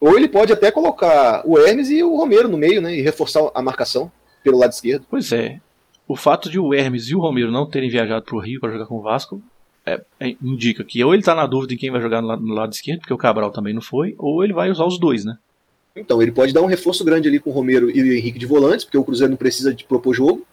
[0.04, 2.94] Ou ele pode até colocar o Hermes e o Romero no meio, né?
[2.94, 4.12] E reforçar a marcação
[4.44, 5.06] pelo lado esquerdo.
[5.10, 5.62] Pois é.
[6.06, 8.86] o fato de o Hermes e o Romero não terem viajado pro Rio para jogar
[8.86, 9.42] com o Vasco
[9.86, 12.42] é, é, indica que ou ele tá na dúvida em quem vai jogar no lado,
[12.42, 15.24] no lado esquerdo, porque o Cabral também não foi, ou ele vai usar os dois,
[15.24, 15.38] né?
[15.96, 18.46] Então, ele pode dar um reforço grande ali com o Romero e o Henrique de
[18.46, 20.46] volantes, porque o Cruzeiro não precisa de propor jogo,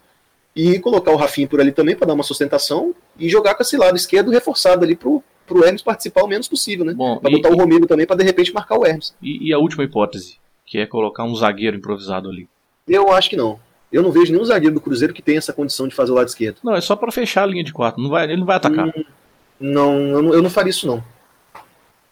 [0.54, 3.76] e colocar o Rafinha por ali também para dar uma sustentação e jogar com esse
[3.76, 6.94] lado esquerdo reforçado ali pro, pro Hermes participar o menos possível, né?
[6.94, 9.14] Bom, Pra e- botar o Romero também para de repente marcar o Hermes.
[9.22, 12.48] E, e a última hipótese, que é colocar um zagueiro improvisado ali.
[12.88, 13.58] Eu acho que não.
[13.92, 16.28] Eu não vejo nenhum zagueiro do Cruzeiro que tenha essa condição de fazer o lado
[16.28, 16.58] esquerdo.
[16.62, 18.00] Não, é só para fechar a linha de quatro.
[18.02, 18.86] Não vai, ele não vai atacar.
[18.88, 19.04] Hum,
[19.58, 21.02] Não, eu não, eu não faria isso não.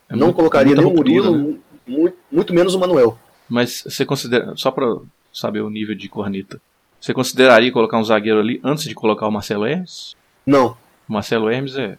[0.09, 1.55] É não muito- colocaria muita nem o Murilo, né?
[1.87, 3.19] mu- muito, menos o Manuel.
[3.49, 4.87] Mas você considera, só pra
[5.33, 6.61] saber o nível de corneta,
[7.01, 10.15] você consideraria colocar um zagueiro ali antes de colocar o Marcelo Hermes?
[10.45, 10.77] Não.
[11.09, 11.97] O Marcelo Hermes é.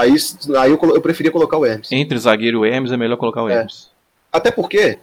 [0.00, 0.14] Aí,
[0.58, 1.90] aí eu, eu preferia colocar o Hermes.
[1.92, 3.54] Entre zagueiro e o Hermes é melhor colocar o É.
[3.58, 3.90] Hermes.
[4.32, 4.98] Até porque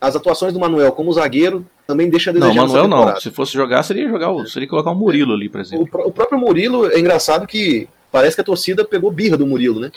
[0.00, 3.20] as atuações do Manuel como zagueiro também deixa a Não, desejar Manuel nessa não.
[3.20, 5.86] Se fosse jogar, seria jogar o, seria colocar o Murilo ali, por O, exemplo.
[5.88, 9.80] pró- o próprio Murilo, é engraçado que parece que a torcida pegou birra do Murilo,
[9.80, 9.90] né?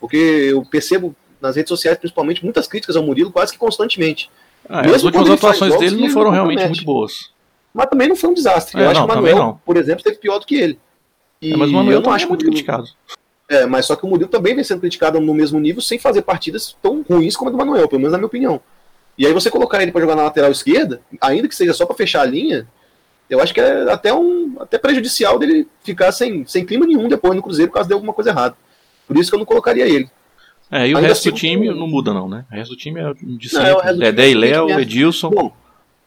[0.00, 4.30] Porque eu percebo nas redes sociais, principalmente, muitas críticas ao Murilo quase que constantemente.
[4.68, 7.30] Ah, mesmo as últimas atuações jogos dele não foram não realmente muito boas.
[7.74, 8.80] Mas também não foi um desastre.
[8.80, 9.60] É, eu acho não, que o Manuel, não.
[9.64, 10.78] por exemplo, esteve pior do que ele.
[11.42, 12.84] E É, mas o Manuel eu não acho é que muito o criticado.
[13.48, 16.22] É, mas só que o Murilo também vem sendo criticado no mesmo nível sem fazer
[16.22, 18.60] partidas tão ruins como a do Manuel, pelo menos na minha opinião.
[19.18, 21.94] E aí você colocar ele para jogar na lateral esquerda, ainda que seja só para
[21.94, 22.66] fechar a linha,
[23.28, 27.34] eu acho que é até um até prejudicial dele ficar sem, sem clima nenhum depois
[27.36, 28.56] no Cruzeiro caso dê alguma coisa errada.
[29.06, 30.08] Por isso que eu não colocaria ele.
[30.70, 32.46] É, e o Ainda resto do assim, time não muda não, né?
[32.50, 33.88] O resto do time é de sempre.
[33.88, 34.80] é, do Dedé e é Léo.
[34.80, 35.52] Edilson, Bom,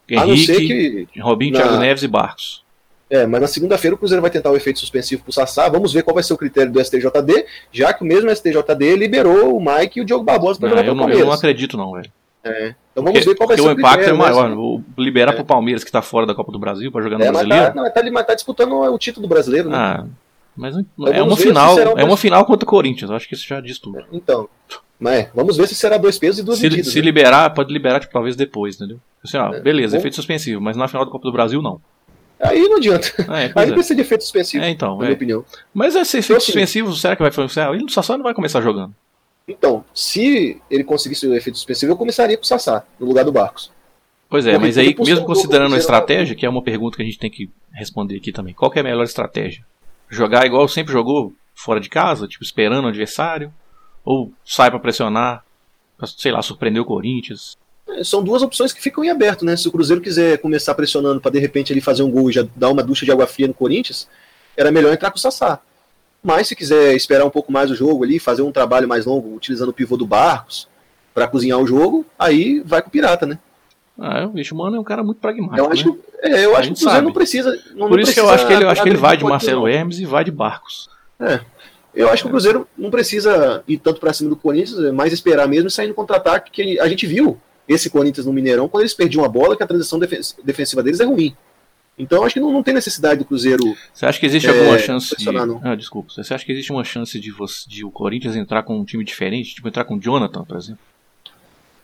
[0.09, 2.63] Henrique, que Robinho, na- Thiago Neves e Barcos.
[3.09, 5.69] É, mas na segunda-feira o Cruzeiro vai tentar o efeito suspensivo pro Sassá.
[5.69, 9.55] Vamos ver qual vai ser o critério do STJD, já que o mesmo STJD liberou
[9.57, 11.27] o Mike e o Diogo Barbosa para jogar eu, pelo não, eu Palmeiras.
[11.27, 12.11] não acredito não, velho.
[12.43, 14.23] Então vamos Porque, ver qual vai ser o o impacto é critério, né?
[14.31, 14.57] maior.
[14.57, 15.35] O liberar É.
[15.35, 17.73] pro Palmeiras que tá fora da Copa do Brasil pra jogar no É, mas Brasileiro.
[17.73, 19.77] tá, não, tá, mas tá disputando o título brasileiro, né?
[19.77, 20.05] Ah,
[20.55, 23.11] mas Então é uma final, um é uma final contra o Corinthians.
[23.11, 23.99] Acho que isso já diz tudo.
[24.13, 24.47] Então,
[24.99, 26.87] mas vamos ver se será dois pesos e duas Se, medidas.
[26.91, 27.05] se né?
[27.05, 28.97] liberar, pode liberar tipo, talvez depois, entendeu?
[29.23, 31.81] Assim, ó, É, beleza, efeito suspensivo, mas na final da Copa do Brasil não.
[32.39, 33.07] Aí não adianta.
[33.29, 33.73] É, Aí é.
[33.73, 35.13] precisa de efeito suspensivo, É, então, na minha é.
[35.13, 35.43] opinião.
[35.73, 37.73] Mas esse efeito Então, assim- suspensivo, será que vai funcionar?
[37.73, 38.93] Ele só só não vai começar jogando.
[39.47, 43.31] Então, se ele conseguisse o efeito suspensivo, eu começaria com o Sassá, no lugar do
[43.31, 43.71] Barcos.
[44.29, 47.05] Pois é, Porque mas aí, mesmo considerando a estratégia, que é uma pergunta que a
[47.05, 49.65] gente tem que responder aqui também, qual que é a melhor estratégia?
[50.09, 53.53] Jogar igual sempre jogou, fora de casa, tipo, esperando o adversário?
[54.03, 55.43] Ou sai pra pressionar,
[55.97, 57.55] pra, sei lá, surpreender o Corinthians?
[57.89, 59.55] É, São duas opções que ficam em aberto, né?
[59.55, 62.45] Se o Cruzeiro quiser começar pressionando para de repente ele fazer um gol e já
[62.55, 64.07] dar uma ducha de água fria no Corinthians,
[64.55, 65.59] era melhor entrar com o Sassá.
[66.23, 69.35] Mas se quiser esperar um pouco mais o jogo ali, fazer um trabalho mais longo,
[69.35, 70.67] utilizando o pivô do Barcos
[71.13, 73.39] para cozinhar o jogo, aí vai com o Pirata, né?
[73.99, 75.57] Ah, o bicho, mano, é um cara muito pragmático.
[75.57, 75.95] Eu acho, né?
[76.21, 77.05] que- é, eu acho que o Cruzeiro sabe.
[77.05, 77.63] não precisa.
[77.75, 79.67] Não, Por isso que eu acho que ele, acho que ele vai de Marcelo.
[79.67, 80.89] Hermes e vai de Barcos.
[81.95, 85.11] Eu acho que o Cruzeiro não precisa ir tanto para cima do Corinthians, é mais
[85.13, 88.81] esperar mesmo e sair no contra-ataque, que a gente viu esse Corinthians no Mineirão, quando
[88.83, 91.35] eles perdiam a bola, que a transição defen- defensiva deles é ruim.
[91.99, 93.63] Então acho que não, não tem necessidade do Cruzeiro.
[93.91, 95.25] Você acha que existe É, alguma chance de.
[95.63, 96.13] Ah, desculpa.
[96.13, 99.03] Você acha que existe uma chance de, você, de o Corinthians entrar com um time
[99.03, 99.55] diferente?
[99.55, 100.79] Tipo, entrar com o Jonathan, por exemplo?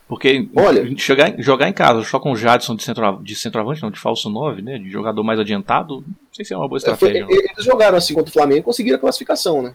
[0.07, 0.95] Porque Olha- em-
[1.41, 4.61] jogar em casa só com o Jadson de, centro, de centroavante, não, de falso 9,
[4.61, 4.77] né?
[4.77, 7.25] De jogador mais adiantado, não sei se é uma boa Foi- estratégia.
[7.25, 7.31] não.
[7.31, 9.73] eles jogaram assim contra o Flamengo e conseguiram a classificação, né?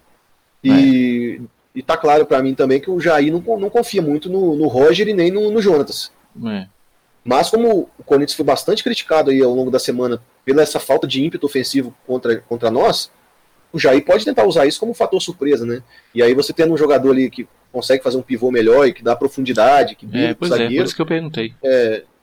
[0.63, 1.41] E,
[1.75, 4.67] e tá claro para mim também que o Jair não, não confia muito no, no
[4.67, 6.11] Roger e nem no, no Jonatas.
[6.47, 6.67] É.
[7.25, 11.07] Mas como o Corinthians foi bastante criticado aí ao longo da semana pela essa falta
[11.07, 13.11] de ímpeto ofensivo contra, contra nós,
[13.73, 15.83] o Jair pode tentar usar isso como um fator surpresa, né?
[16.15, 19.03] E aí você tendo um jogador ali que consegue fazer um pivô melhor e que
[19.03, 21.55] dá profundidade, que É, briga o pois é, por zagueiro, isso que eu perguntei.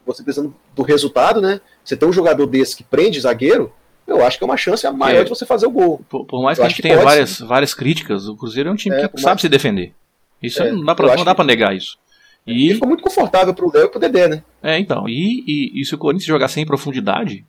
[0.06, 1.62] você precisando do resultado, né?
[1.84, 3.72] Você tem um jogador desse que prende zagueiro,
[4.08, 5.24] eu acho que é uma chance maior É.
[5.24, 6.02] de você fazer o gol.
[6.10, 8.70] Por, por mais Eu que a gente que tenha pode, várias, várias críticas, o Cruzeiro
[8.70, 9.94] é um time É, que sabe mais- se defender.
[10.42, 11.98] Isso É, não dá pra, não dá que- pra negar isso.
[12.46, 14.44] E E, ficou muito confortável pro Léo e pro Dedé, né?
[14.62, 17.44] é, então, e, e, e se o Corinthians jogar sem profundidade,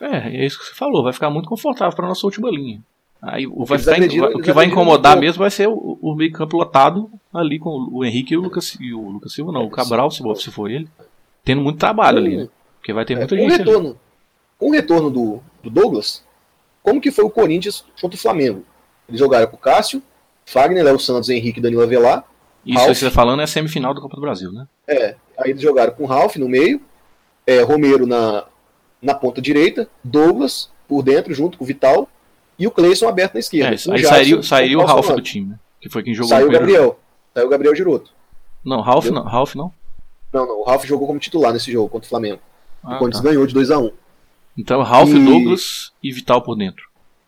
[0.00, 2.80] é, é isso que você falou, vai ficar muito confortável pra nossa última linha.
[3.22, 6.56] Aí o, vai ficar- o que vai incomodar mesmo vai ser o, o meio campo
[6.56, 10.10] lotado ali com o Henrique e o Lucas, e o Lucas Silva, não, o Cabral,
[10.10, 10.88] se for, ele,
[11.44, 12.48] tendo muito trabalho ali, né?
[12.78, 13.96] Porque vai ter É, muita o gente retorno,
[14.62, 16.22] com o retorno do, do Douglas,
[16.84, 18.64] como que foi o Corinthians contra o Flamengo?
[19.08, 20.00] Eles jogaram com o Cássio,
[20.46, 22.24] Fagner, Léo Santos, Henrique e Danilo Avelar.
[22.64, 22.90] Isso Ralf.
[22.90, 24.68] que você tá falando é a semifinal da Copa do Brasil, né?
[24.86, 26.80] É, aí eles jogaram com o Ralf no meio,
[27.44, 28.44] é, Romero na,
[29.02, 32.08] na ponta direita, Douglas por dentro, junto com o Vital,
[32.56, 33.66] e o Cleison aberto na esquerda.
[33.66, 35.58] É, aí Jadson, saiu, saiu o Ralf do time, né?
[35.80, 36.82] Que foi quem jogou Saiu o primeiro jogo.
[36.82, 37.00] Gabriel.
[37.34, 38.12] Saiu o Gabriel Giroto.
[38.64, 39.24] Não, Ralf Entendeu?
[39.24, 39.72] não, Ralf não.
[40.32, 42.38] Não, não, o Ralf jogou como titular nesse jogo contra o Flamengo.
[42.80, 43.28] Ah, o Corinthians tá.
[43.28, 44.01] ganhou de 2 a 1
[44.56, 46.84] Então, Ralph, E- Douglas e Vital por dentro.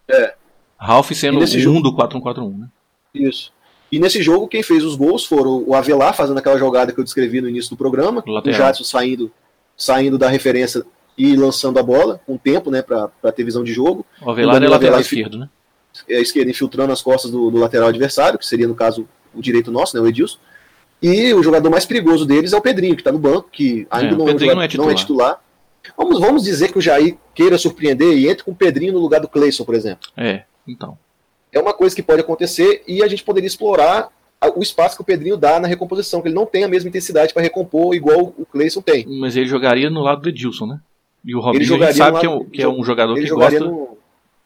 [0.08, 0.34] É.
[0.78, 2.68] Ralph sendo o jogo- 1 do 4-1-4-1, né?
[3.14, 3.52] Isso.
[3.90, 7.04] E nesse jogo, quem fez os gols foram o Avelar, fazendo aquela jogada que eu
[7.04, 8.58] descrevi no início do programa, Do o lateral.
[8.58, 9.30] Jadson saindo,
[9.76, 10.84] saindo da referência
[11.16, 14.04] e lançando a bola, com tempo, né, pra, pra ter visão de jogo.
[14.20, 15.48] O Avelar é lateral Avelar esquerdo, né?
[16.10, 19.70] a esquerda infiltrando as costas do, do lateral adversário, que seria, no caso, o direito
[19.70, 20.38] nosso, né, o Edilson.
[21.00, 24.08] E o jogador mais perigoso deles é o Pedrinho, que está no banco, que ainda
[24.10, 25.40] É, o não, é um não é titular.
[25.97, 29.20] Vamos, vamos dizer que o Jair queira surpreender e entre com o Pedrinho no lugar
[29.20, 30.09] do Cleison, por exemplo.
[30.16, 30.97] É, então.
[31.53, 34.09] É uma coisa que pode acontecer e a gente poderia explorar
[34.57, 37.33] o espaço que o Pedrinho dá na recomposição, que ele não tem a mesma intensidade
[37.33, 39.07] para recompor igual o Cleison tem.
[39.20, 40.81] Mas ele jogaria no lado do Edilson, né?
[41.25, 43.33] E o Robinho sabe no que é, lado- um, que é um jogador Ele que
[43.33, 43.61] gosta.
[43.61, 43.97] no,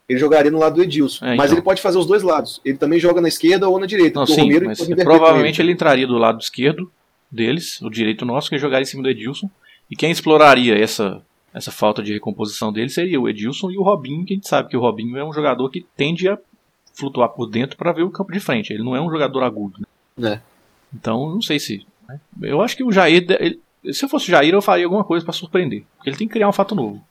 [0.09, 1.25] ele jogaria no lado do Edilson.
[1.27, 1.57] É, Mas então.
[1.59, 2.61] ele pode fazer os dois lados.
[2.65, 4.21] Ele também joga na esquerda ou na direita.
[4.21, 5.73] Não, sim, mas provavelmente ele.
[5.73, 6.91] entraria do lado esquerdo
[7.31, 9.51] deles, o direito nosso, que jogaria em cima do Edilson.
[9.91, 11.21] E quem exploraria essa,
[11.53, 14.69] essa falta de recomposição dele seria o Edilson e o Robinho, que a gente sabe
[14.69, 16.39] que o Robinho é um jogador que tende a
[16.95, 18.73] flutuar por dentro para ver o campo de frente.
[18.73, 19.81] Ele não é um jogador agudo.
[20.17, 20.35] né?
[20.35, 20.41] É.
[20.95, 21.87] Então, não sei se.
[22.09, 22.21] né?
[22.43, 23.25] Eu acho que o Jair.
[23.41, 23.61] ele-
[23.93, 25.85] se eu fosse o Jair, eu faria alguma coisa para surpreender.
[25.97, 27.03] Porque ele tem que criar um fato novo.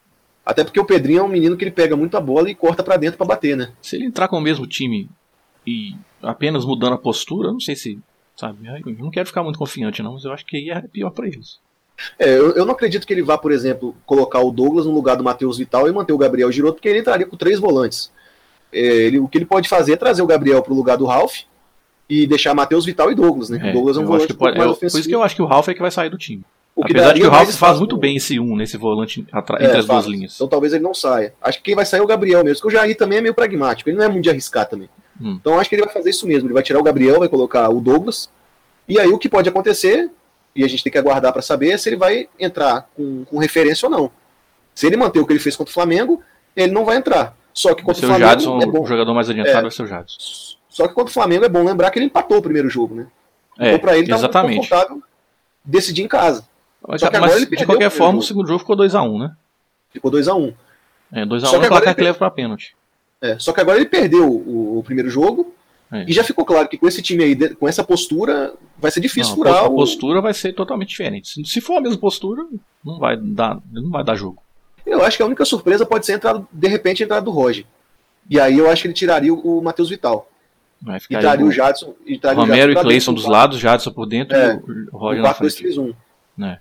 [0.44, 2.82] Até porque o Pedrinho é um menino que ele pega muito a bola e corta
[2.82, 3.72] pra dentro pra bater, né?
[3.82, 5.08] Se ele entrar com o mesmo time
[5.66, 7.98] e apenas mudando a postura, eu não sei se.
[8.36, 8.66] Sabe?
[8.66, 11.26] Eu não quero ficar muito confiante, não, mas eu acho que aí é pior para
[11.26, 11.58] eles.
[12.18, 15.16] É, eu, eu não acredito que ele vá, por exemplo, colocar o Douglas no lugar
[15.16, 18.10] do Matheus Vital e manter o Gabriel Giroto, porque ele entraria com três volantes.
[18.72, 21.40] É, ele- o que ele pode fazer é trazer o Gabriel pro lugar do Ralph
[22.08, 23.58] e deixar Matheus Vital e Douglas, né?
[23.62, 25.22] É, o Douglas é um volante que um pode- mais eu- por isso que eu
[25.22, 26.42] acho que o Ralf é que vai sair do time.
[26.76, 29.38] o que Apesar de que o Ralf faz muito bem esse 1 nesse volante É,
[29.64, 30.06] entre as duas faz.
[30.06, 30.34] linhas.
[30.36, 31.34] Então talvez ele não saia.
[31.42, 33.34] Acho que quem vai sair é o Gabriel mesmo, porque o Jair também é meio
[33.34, 33.90] pragmático.
[33.90, 34.88] Ele não é muito de arriscar também.
[35.20, 35.38] Hum.
[35.40, 36.46] Então acho que ele vai fazer isso mesmo.
[36.46, 38.30] Ele vai tirar o Gabriel, vai colocar o Douglas.
[38.88, 40.08] E aí o que pode acontecer,
[40.58, 43.86] e a gente tem que aguardar para saber, se ele vai entrar com, com referência
[43.86, 44.10] ou não.
[44.74, 46.20] Se ele manter o que ele fez contra o Flamengo,
[46.56, 47.36] ele não vai entrar.
[47.54, 48.82] Só que contra o o Flamengo Jadson, é bom.
[48.82, 49.62] o jogador mais adiantado É.
[49.62, 50.16] vai ser o Jadson.
[50.68, 53.06] Só que contra o Flamengo é bom lembrar que ele empatou o primeiro jogo, né?
[53.58, 54.56] É, então pra ele tá exatamente.
[54.56, 55.02] confortável
[55.64, 56.44] decidir em casa.
[56.86, 58.24] Mas, Só que mas, agora ele de qualquer o forma, o jogo.
[58.26, 59.32] segundo jogo ficou 2x1, né?
[59.90, 60.54] Ficou 2 a 1
[61.12, 62.76] É, 2x1 Só é que o agora placar ele que leva pra pênalti.
[63.20, 65.52] É, só que agora ele perdeu o, o primeiro jogo
[65.90, 66.04] É.
[66.06, 69.30] e já ficou claro que com esse time aí, com essa postura, vai ser difícil
[69.30, 69.74] Não, furar a o.
[69.74, 71.46] postura vai ser totalmente diferente.
[71.48, 72.44] Se- for a mesma postura,
[72.84, 74.42] não vai dar, não vai dar jogo.
[74.84, 77.30] Eu acho que a única surpresa pode ser a entrada, de repente, a entrada do
[77.30, 77.64] Roger.
[78.28, 80.28] E aí eu acho que ele tiraria o, o Matheus Vital.
[80.80, 81.94] Vai E ficar traria aí o Jadson.
[82.06, 84.96] E traria o Romero Jadson e Cleison dos lados, Jadson por dentro É, e o
[84.98, 85.74] Roger na 4 2 frente.
[85.74, 85.78] 3
[86.38, 86.58] 1 É.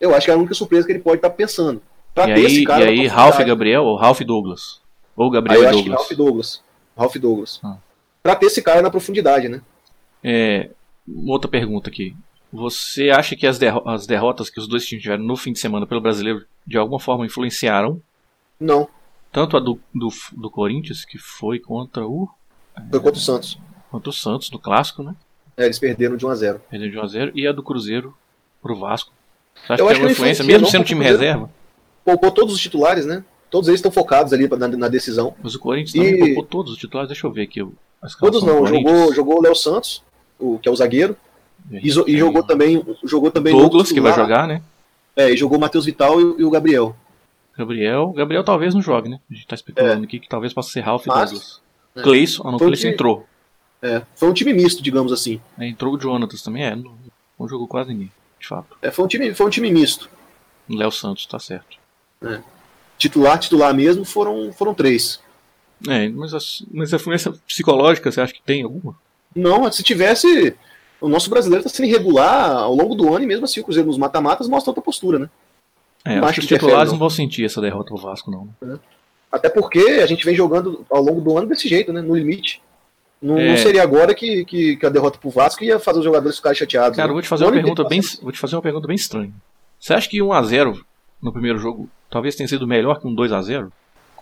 [0.00, 1.80] Eu acho que é a única surpresa que ele pode estar pensando.
[2.14, 3.06] Pra E ter esse aí, cara e na aí.
[3.06, 4.80] Ralph e Gabriel, ou Ralph e Douglas.
[5.16, 5.98] Ou Aí Gabriel eu e acho que Douglas.
[5.98, 6.62] Ralph Douglas.
[6.96, 7.60] Ralph Douglas.
[7.64, 7.76] Ah.
[8.26, 9.60] Pra ter esse cara na profundidade, né?
[10.24, 10.70] É,
[11.28, 12.14] outra pergunta aqui.
[12.52, 15.58] Você acha que as, derro- as derrotas que os dois times tiveram no fim de
[15.60, 18.00] semana pelo brasileiro de alguma forma influenciaram
[18.58, 18.88] Não.
[19.30, 22.28] tanto a do, do, do Corinthians, que foi contra o,
[22.90, 23.58] Foi contra o Santos.
[23.90, 25.14] contra o Santos, do clássico, né?
[25.56, 27.62] É, eles perderam de 1 a 0 Perdeu de 1 a 0 e a do
[27.62, 28.12] Cruzeiro
[28.62, 29.12] pro Vasco.
[29.54, 31.50] Você acha Eu que tem uma influência, mesmo sendo time Cruzeiro- reserva?
[32.04, 33.24] Poupou todos os titulares, né?
[33.50, 35.34] Todos eles estão focados ali na, na decisão.
[35.42, 37.08] Mas o Corinthians E- também poupou todos os titulares.
[37.08, 37.66] Deixa eu ver aqui.
[38.18, 38.66] Todos do não.
[38.66, 40.02] Jogou, jogou o Léo Santos,
[40.38, 41.16] o, que é o zagueiro.
[41.70, 44.62] E, e jogou também, jogou também Douglas, que vai jogar, né?
[45.16, 46.94] É, e jogou o Matheus Vital e, o- e o Gabriel.
[47.58, 48.12] Gabriel.
[48.12, 49.18] Gabriel talvez não jogue, né?
[49.30, 51.14] A gente tá especulando aqui que talvez possa ser Ralph e É.
[51.14, 51.60] Mas- Douglas.
[51.96, 52.02] é.
[52.02, 53.26] Cleison, ah não, Cleison que- entrou.
[53.82, 55.40] É, foi um time misto, digamos assim.
[55.58, 56.76] É, entrou o Jonatas também, é.
[56.76, 56.92] Não,
[57.38, 58.76] não jogou quase ninguém, de fato.
[58.82, 60.08] É, foi, um time, foi um time misto.
[60.68, 61.78] O Léo Santos, tá certo.
[62.98, 65.20] Titular, titular mesmo, foram, foram três.
[65.88, 66.38] É, mas a,
[66.72, 68.96] mas a influência psicológica, você acha que tem alguma?
[69.34, 70.54] Não, se tivesse.
[70.98, 73.86] O nosso brasileiro está sendo irregular ao longo do ano e mesmo assim o Cruzeiro
[73.86, 75.28] nos mata-matas mostra outra postura, né?
[76.04, 76.94] É, acho que os interfere, titulares não.
[76.94, 78.48] não vão sentir essa derrota pro Vasco, não.
[78.62, 78.78] né?
[79.30, 82.00] Até porque a gente vem jogando ao longo do ano desse jeito, né?
[82.00, 82.62] No limite.
[83.20, 83.50] Não, É.
[83.50, 86.56] não seria agora que, que, que a derrota pro Vasco ia fazer os jogadores ficarem
[86.56, 86.96] chateados.
[86.96, 87.12] Cara, né?
[87.12, 89.32] vou te fazer uma pergunta bem, vou te fazer uma pergunta bem estranha.
[89.78, 90.84] Você acha que 1 a 0
[91.20, 93.72] no primeiro jogo talvez tenha sido melhor que um 2 a 0?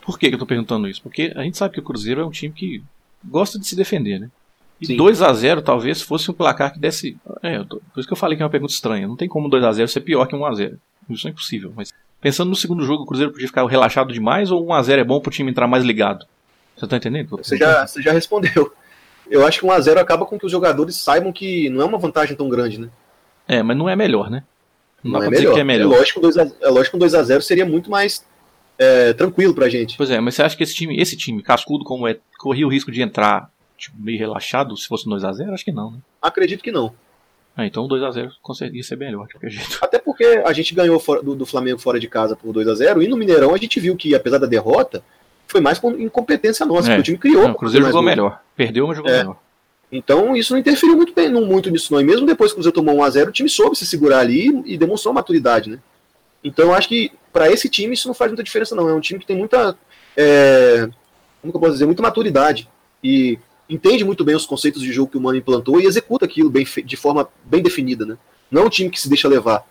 [0.05, 1.01] Por que, eu tô perguntando isso?
[1.03, 2.83] Porque a gente sabe que o Cruzeiro é um time que
[3.25, 4.29] gosta de se defender, né?
[4.81, 4.97] E Sim.
[4.97, 7.17] 2 a 0 talvez fosse um placar que desse.
[7.43, 9.07] É, tô- por isso que eu falei que é uma pergunta estranha.
[9.09, 10.79] Não tem como 2 a 0 ser pior que 1 a 0
[11.09, 11.73] Isso é impossível.
[11.75, 11.91] Mas
[12.21, 15.05] pensando no segundo jogo, o Cruzeiro podia ficar relaxado demais ou 1 a 0 é
[15.05, 16.27] bom pro time entrar mais ligado?
[16.77, 17.37] Você tá entendendo?
[17.39, 18.73] Você já, você já respondeu.
[19.31, 22.37] Eu acho que 1x0 acaba com que os jogadores saibam que não é uma vantagem
[22.37, 22.89] tão grande, né?
[23.49, 24.43] É, mas não é melhor, né?
[25.03, 25.55] Não, dá Não pra é dizer melhor.
[25.55, 25.89] que é melhor.
[25.89, 28.23] lógico que um 2x0 é lógico que um 2x0 seria muito mais
[28.79, 29.97] é, tranquilo pra gente.
[29.97, 32.71] Pois é, mas você acha que esse time, esse time, cascudo como é, corria o
[32.71, 35.53] risco de entrar tipo, meio relaxado se fosse um 2x0?
[35.53, 35.99] Acho que não, né?
[36.21, 36.93] Acredito que não.
[37.57, 39.79] Ah, então 2x0 conseguia ser melhor, de qualquer jeito.
[39.81, 43.03] Até porque a gente ganhou do, do Flamengo fora de casa por 2 a 0
[43.03, 45.05] e no Mineirão a gente viu que, apesar da derrota,
[45.47, 46.97] foi mais por incompetência nossa, É.
[46.97, 47.45] porque o time criou.
[47.45, 48.41] Não, o Cruzeiro jogou melhor.
[48.57, 49.19] Perdeu, mas jogou É.
[49.19, 49.37] melhor.
[49.93, 52.01] Então isso não interferiu muito bem, não, muito nisso não.
[52.01, 54.19] E mesmo depois que o Cruzeiro tomou 1 a 0 o time soube se segurar
[54.19, 55.79] ali e, e demonstrou maturidade, né?
[56.45, 58.89] Então eu acho que para esse time isso não faz muita diferença não.
[58.89, 59.77] É um time que tem muita,
[60.17, 60.89] é,
[61.41, 62.69] como que eu posso dizer, muita maturidade
[63.03, 63.39] e
[63.69, 66.65] entende muito bem os conceitos de jogo que o Mano implantou e executa aquilo bem,
[66.85, 68.19] de forma bem definida, né?
[68.51, 69.65] Não é um time que se deixa levar.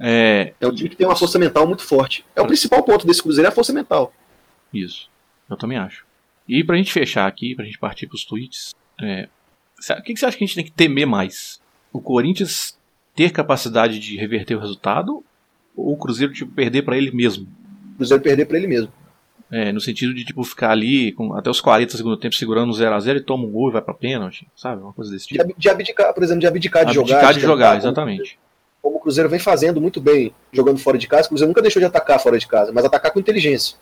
[0.00, 2.24] É, É um time que tem uma força mental muito forte.
[2.34, 4.12] É o principal ponto desse Cruzeiro, é a força mental.
[4.72, 5.10] isso.
[5.50, 6.06] Eu também acho.
[6.48, 9.28] E pra gente fechar aqui, pra gente partir pros tweets, é,
[9.98, 11.60] o que você acha que a gente tem que temer mais?
[11.92, 12.78] O Corinthians
[13.14, 15.22] ter capacidade de reverter o resultado
[15.76, 17.46] ou o Cruzeiro tipo, perder pra ele mesmo?
[17.94, 18.88] O Cruzeiro perder para ele mesmo.
[19.50, 22.70] É, no sentido de tipo ficar ali com, até os 40 do segundo tempo segurando
[22.70, 24.80] o 0x0 e toma um gol e vai pra pênalti, sabe?
[24.82, 25.42] Uma coisa desse De, tipo.
[25.42, 27.32] ab- de abdicar, por exemplo, de abdicar de Abdicar jogar.
[27.34, 28.38] de jogar, exatamente.
[28.80, 31.80] Como o Cruzeiro vem fazendo muito bem, jogando fora de casa, o Cruzeiro nunca deixou
[31.80, 33.76] de atacar fora de casa, mas atacar com inteligência.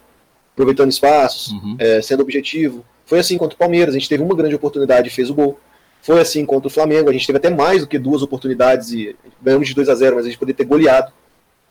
[0.55, 1.77] Aproveitando espaços, Uhum.
[1.79, 2.85] é, sendo objetivo.
[3.07, 5.59] Foi assim contra o Palmeiras, a gente teve uma grande oportunidade e fez o gol.
[6.03, 9.15] Foi assim contra o Flamengo, a gente teve até mais do que duas oportunidades e
[9.41, 11.13] ganhamos de 2 a 0 mas a gente poderia ter goleado.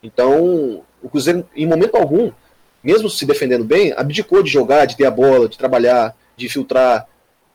[0.02, 2.32] Então, o Cruzeiro, em momento algum,
[2.84, 7.08] mesmo se defendendo bem, abdicou de jogar, de ter a bola, de trabalhar, de filtrar.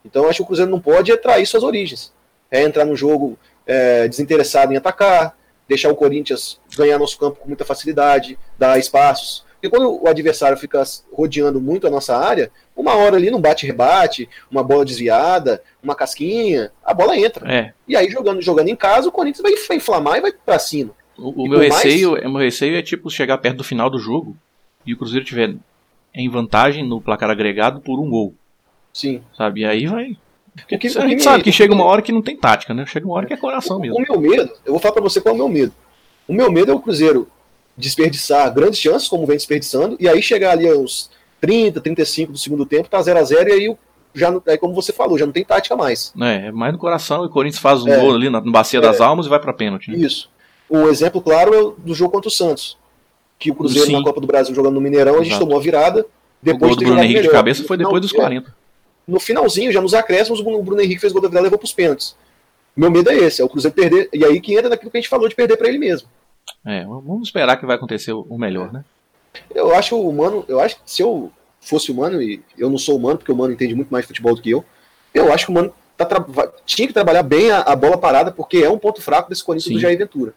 [0.04, 2.12] Então, eu acho que o Cruzeiro não pode é trair suas origens.
[2.50, 5.36] É entrar no jogo é, desinteressado em atacar,
[5.68, 9.44] deixar o Corinthians ganhar nosso campo com muita facilidade, dar espaços.
[9.54, 14.28] Porque quando o adversário fica rodeando muito a nossa área, uma hora ali num bate-rebate,
[14.50, 17.50] uma bola desviada, uma casquinha, a bola entra.
[17.50, 20.92] É, E aí, jogando, jogando em casa, o Corinthians vai, inflamar e vai pra cima.
[21.18, 23.88] O, o meu por mais- receio, o meu receio é tipo chegar perto do final
[23.90, 24.36] do jogo
[24.86, 25.54] e o Cruzeiro tiver
[26.14, 28.34] em vantagem no placar agregado por um gol,
[28.92, 29.20] Sim.
[29.36, 29.60] sabe?
[29.62, 30.16] E aí vai.
[30.56, 32.86] O que- a o gente sabe que chega uma hora que não tem tática, né?
[32.86, 33.98] Chega uma hora que é coração O mesmo.
[34.00, 35.72] meu medo, eu vou falar pra você qual é o meu medo.
[36.28, 37.28] O meu medo é o Cruzeiro
[37.76, 41.10] desperdiçar grandes chances, como vem desperdiçando, e aí chegar ali aos
[41.40, 43.76] 30, 35 do segundo tempo, tá 0 a 0 e aí o-
[44.14, 46.12] já não- aí como você falou, já não tem tática mais.
[46.20, 47.98] É, é mais no coração e o Corinthians faz um É.
[47.98, 49.90] gol ali na na bacia das almas e vai pra pênalti.
[49.90, 49.96] né?
[49.98, 50.30] Isso.
[50.70, 52.76] Um exemplo claro é o do jogo contra o Santos,
[53.38, 53.92] que o Cruzeiro Sim.
[53.94, 56.06] na Copa do Brasil jogando no Mineirão, a gente tomou a virada, O
[56.42, 57.32] depois gol de do Bruno Henrique de melhor.
[57.38, 58.54] cabeça foi depois dos final- 40.
[59.06, 61.72] No finalzinho, já nos acréscimos, o Bruno Henrique fez gol da virada e levou pros
[61.74, 62.16] pênaltis.
[62.74, 65.00] Meu medo é esse, é o Cruzeiro perder, e aí que entra naquilo que a
[65.00, 66.08] gente falou de perder pra ele mesmo.
[66.66, 68.84] É, vamos esperar que vai acontecer o o melhor, né?
[69.54, 72.96] Eu acho o humano, eu acho que se eu fosse humano, e eu não sou
[72.96, 74.64] humano, porque o humano entende muito mais de futebol do que eu,
[75.12, 76.06] eu acho que o humano tá
[76.66, 79.68] tinha que trabalhar bem a, a bola parada, porque é um ponto fraco desse Corinthians
[79.68, 79.74] Sim.
[79.74, 80.34] do Jair Ventura.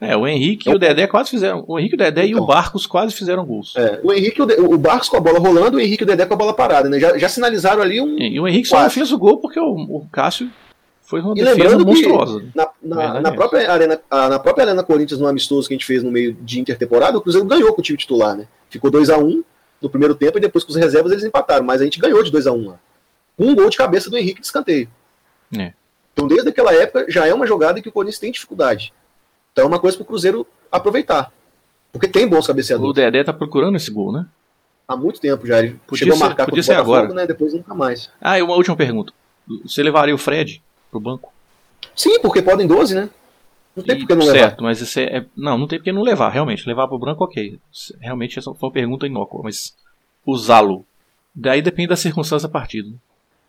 [0.00, 1.64] É, o Henrique e o Dedé quase fizeram.
[1.66, 2.46] O Henrique, o Dedé e o Então.
[2.46, 3.74] Barcos quase fizeram gols.
[3.76, 6.06] É, o Henrique, o, De- o Barcos com a bola rolando, o Henrique e o
[6.06, 7.00] Dedé com a bola parada, né?
[7.00, 8.16] Já, já sinalizaram ali um.
[8.16, 8.94] E o Henrique só não Quase.
[8.94, 10.48] fez o gol porque o, o Cássio
[11.02, 12.44] foi uma E defesa monstruosa.
[12.54, 15.86] Na, na, na é própria arena, na própria Arena Corinthians, no amistoso que a gente
[15.86, 18.46] fez no meio de intertemporada, o Cruzeiro ganhou com o time titular, né?
[18.70, 19.42] Ficou 2 a 1
[19.82, 22.30] no primeiro tempo e depois com os reservas eles empataram, mas a gente ganhou de
[22.30, 22.78] 2 a 1 lá.
[23.36, 24.88] Um gol de cabeça do Henrique de escanteio.
[25.58, 25.72] É.
[26.12, 28.92] Então, desde aquela época, já é uma jogada que o Corinthians tem dificuldade.
[29.58, 31.32] Então, é uma coisa para o Cruzeiro aproveitar.
[31.90, 32.94] Porque tem bons O cabeceadores.
[32.94, 34.24] Dedé tá procurando esse gol, né?
[34.86, 35.58] Há muito tempo já.
[35.58, 37.14] Ele Podia chegou ser- a marcar podia o ser Botafogo, agora.
[37.14, 37.26] né?
[37.26, 38.08] Depois nunca mais.
[38.20, 39.12] Ah, e uma última pergunta.
[39.64, 41.32] Você levaria o Fred pro banco?
[41.96, 43.10] Sim, porque podem 12, né?
[43.74, 44.62] Não tem E- por que não certo, levar.
[44.62, 46.66] mas isso é, Não, não tem por que não levar, realmente.
[46.68, 47.58] Levar pro branco, ok.
[48.00, 49.74] Realmente essa foi uma pergunta inócua, mas
[50.24, 50.84] usá-lo.
[51.34, 52.88] Daí depende da circunstância da partida.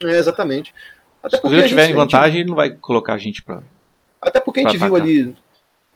[0.01, 0.11] né?
[0.11, 0.73] É, exatamente.
[1.21, 3.43] Até Se o estiver gente- em a gente- vantagem, ele não vai colocar a gente
[3.43, 3.61] pra.
[4.21, 5.11] Até porque a gente pra viu atacar.
[5.13, 5.35] ali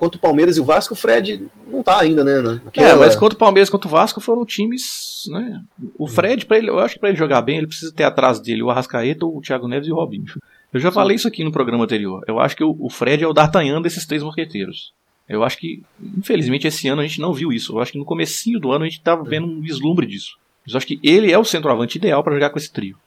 [0.04, 2.40] contra o Palmeiras e o Vasco, o Fred não tá ainda, né?
[2.40, 5.62] É, naquela- mas contra o Palmeiras, contra o Vasco foram times, né?
[5.98, 8.40] O Fred, pra ele, eu acho que pra ele jogar bem, ele precisa ter atrás
[8.40, 10.26] dele o Arrascaeta, o Thiago Neves e o Robinho.
[10.74, 12.24] Eu já falei isso aqui no programa anterior.
[12.28, 14.92] Eu acho que o, o Fred é o D'Artagnan desses três mosqueteiros.
[15.30, 15.82] Eu acho que,
[16.18, 17.74] infelizmente, esse ano a gente não viu isso.
[17.74, 20.38] Eu acho que no comecinho do ano a gente tava vendo um vislumbre disso.
[20.66, 22.98] Mas eu acho que ele é o centroavante ideal pra jogar com esse trio.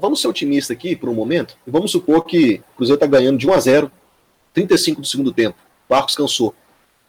[0.00, 3.46] Vamos, ser otimistas aqui por um momento vamos supor que o Cruzeiro tá ganhando de
[3.48, 3.90] 1 a 0
[4.52, 5.56] 35 do segundo tempo.
[5.90, 6.54] Barcos cansou.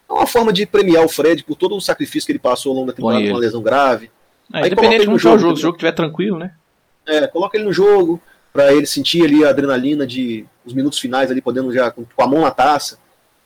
[0.10, 2.76] É uma forma de premiar o Fred por todo o sacrifício que ele passou ao
[2.80, 4.12] longo da temporada com uma lesão grave.
[4.54, 6.38] É, Aí independente ele de como no o jogo jogo, se o jogo estiver tranquilo,
[6.38, 6.54] né?
[7.08, 8.20] É, coloca ele no jogo
[8.52, 12.28] para ele sentir ali a adrenalina de os minutos finais ali podendo já com, a
[12.28, 13.00] mão na taça.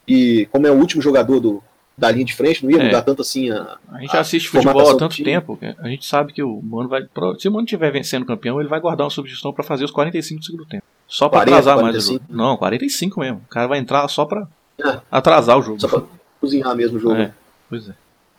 [0.07, 1.63] E como é o último jogador do,
[1.97, 2.85] da linha de frente, não ia É.
[2.85, 6.33] mudar tanto assim a, A gente A assiste futebol há tanto tempo, a gente sabe
[6.33, 7.03] que o Mano vai.
[7.39, 10.39] Se o Mano estiver vencendo campeão, ele vai guardar uma substituição pra fazer os 45
[10.39, 10.83] do segundo tempo.
[11.07, 12.23] Só pra 40, atrasar mais o 45.
[12.27, 12.35] jogo.
[12.43, 13.41] Não, 45 mesmo.
[13.45, 14.47] O cara vai entrar só pra
[14.83, 14.99] É.
[15.11, 15.79] atrasar o jogo.
[15.79, 16.03] só para
[16.41, 17.15] cozinhar mesmo o jogo.
[17.15, 17.31] É,
[17.69, 17.93] pois é.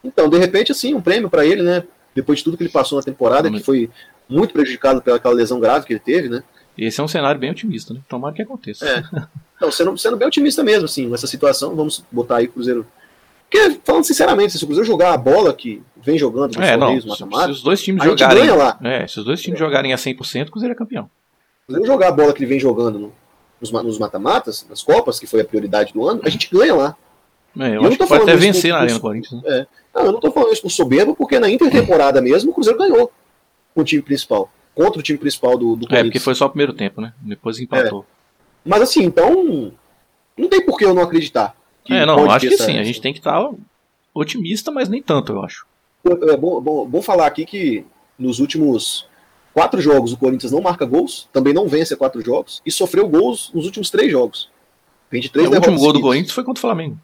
[0.04, 1.82] Então, de repente, assim, um prêmio para ele, né?
[2.14, 3.52] Depois de tudo que ele passou na temporada, Hum.
[3.52, 3.90] que foi
[4.28, 6.42] muito prejudicado pelaquela lesão grave que ele teve, né?
[6.76, 8.00] Esse é um cenário bem otimista, né?
[8.08, 8.86] Tomara que aconteça.
[8.86, 9.02] É.
[9.60, 12.86] Não, sendo, sendo bem otimista mesmo, assim, nessa situação, vamos botar aí o Cruzeiro.
[13.50, 17.00] Porque, falando sinceramente, se o Cruzeiro jogar a bola que vem jogando no É, não.
[17.00, 18.38] Se, se os dois times jogarem.
[18.42, 18.78] ganha lá.
[18.82, 21.04] É, se os dois times jogarem a 100%, o Cruzeiro é campeão.
[21.04, 23.12] O Cruzeiro jogar a bola que ele vem jogando no-
[23.60, 26.74] nos, ma- nos mata-matas, nas Copas, que foi a prioridade do ano, a gente ganha
[26.74, 26.96] lá.
[27.58, 29.42] É, eu Eu não tô até falando isso vencer na Arena por- Corinthians.
[29.42, 29.66] Né?
[29.94, 33.10] Não, eu não tô falando isso por soberba, porque na intertemporada mesmo o Cruzeiro ganhou
[33.74, 34.50] com o time principal.
[34.74, 36.02] Contra o time principal do, do É, Corinthians.
[36.08, 37.14] porque foi só o primeiro tempo, né?
[37.20, 38.04] Depois empatou.
[38.64, 39.72] Mas assim, então.
[40.36, 41.56] Não tem por que eu não acreditar.
[41.88, 42.78] É, não, acho que essa- sim.
[42.78, 43.48] A gente tem que estar
[44.12, 45.66] otimista, mas nem tanto, eu acho.
[46.04, 47.86] É bom, bom, bom falar aqui que
[48.18, 49.06] nos últimos
[49.56, 53.08] quatro jogos o Corinthians não marca gols, também não vence a quatro jogos, e sofreu
[53.08, 54.50] gols nos últimos três jogos.
[55.10, 56.00] 23 É, o último gol do.
[56.02, 56.98] Corinthians foi contra o Flamengo,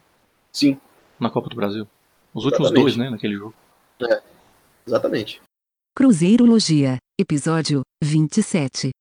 [0.51, 0.77] Sim,
[1.19, 1.87] na Copa do Brasil.
[2.31, 2.83] Os últimos Exatamente.
[2.83, 3.55] dois, né, naquele jogo.
[4.85, 5.41] exatamente.
[5.97, 8.91] Cruzeirologia, episódio 27.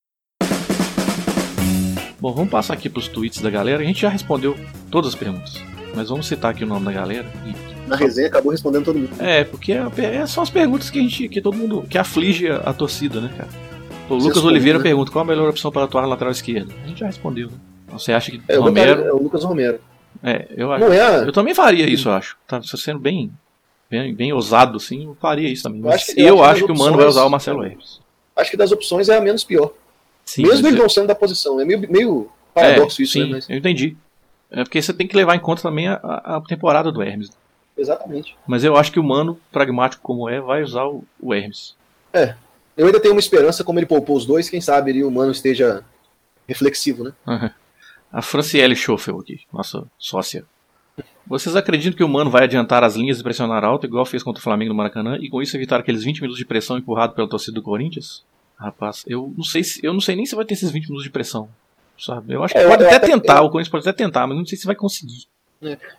[2.18, 3.82] Bom, vamos passar aqui pros tweets da galera.
[3.82, 4.56] A gente já respondeu
[4.90, 5.56] todas as perguntas.
[5.94, 7.30] Mas vamos citar aqui o nome da galera.
[7.46, 9.10] E- Na resenha acabou respondendo todo mundo.
[9.20, 11.28] É, porque é, é- são as perguntas que a gente.
[11.28, 11.84] que todo mundo.
[11.88, 13.48] que aflige a, a torcida, né, cara?
[14.08, 14.82] O Lucas respondem, Oliveira né?
[14.82, 16.72] pergunta qual a melhor opção para atuar na lateral esquerda.
[16.84, 17.56] A gente já respondeu, né?
[17.92, 18.90] Você acha que É, o, Romero.
[18.92, 19.78] Lucas, é o Lucas Romero.
[20.22, 20.84] É, eu acho.
[20.84, 22.36] Não é a- Eu também faria isso, eu acho.
[22.46, 23.30] Tá sendo bem,
[23.90, 25.80] bem, bem ousado, assim, eu faria isso também.
[25.82, 27.28] Eu acho que- eu, eu acho que acho das que o Mano vai usar o
[27.30, 28.00] Marcelo Hermes.
[28.34, 29.72] Acho que das opções é a menos pior.
[30.24, 31.60] Sim, Mesmo ele não sendo da posição.
[31.60, 33.28] É meio, meio paradoxo é, isso, sim, né?
[33.32, 33.96] Mas, eu entendi.
[34.50, 37.30] É porque você tem que levar em conta também a, a- a temporada do Hermes.
[37.82, 38.34] Exatamente.
[38.46, 41.74] Mas eu acho que o Mano, pragmático como é, vai usar o, o Hermes.
[42.76, 45.32] Eu ainda tenho uma esperança, como ele poupou os dois, quem sabe ele, o Mano
[45.32, 45.84] esteja
[46.48, 47.52] reflexivo, né?
[48.10, 50.44] A Franciele Schoffel aqui, nossa sócia.
[51.26, 54.40] Vocês acreditam que o Mano vai adiantar as linhas e pressionar alto, igual fez contra
[54.40, 57.28] o Flamengo no Maracanã, e com isso evitar aqueles 20 minutos de pressão empurrado pela
[57.28, 58.24] torcida do Corinthians?
[58.58, 61.04] Rapaz, eu não sei se, eu não sei nem se vai ter esses 20 minutos
[61.04, 61.48] de pressão.
[61.98, 62.34] Sabe?
[62.34, 64.44] Eu acho que É, pode até- tentar, eu- o Corinthians pode até tentar, mas não
[64.44, 65.24] sei se vai conseguir.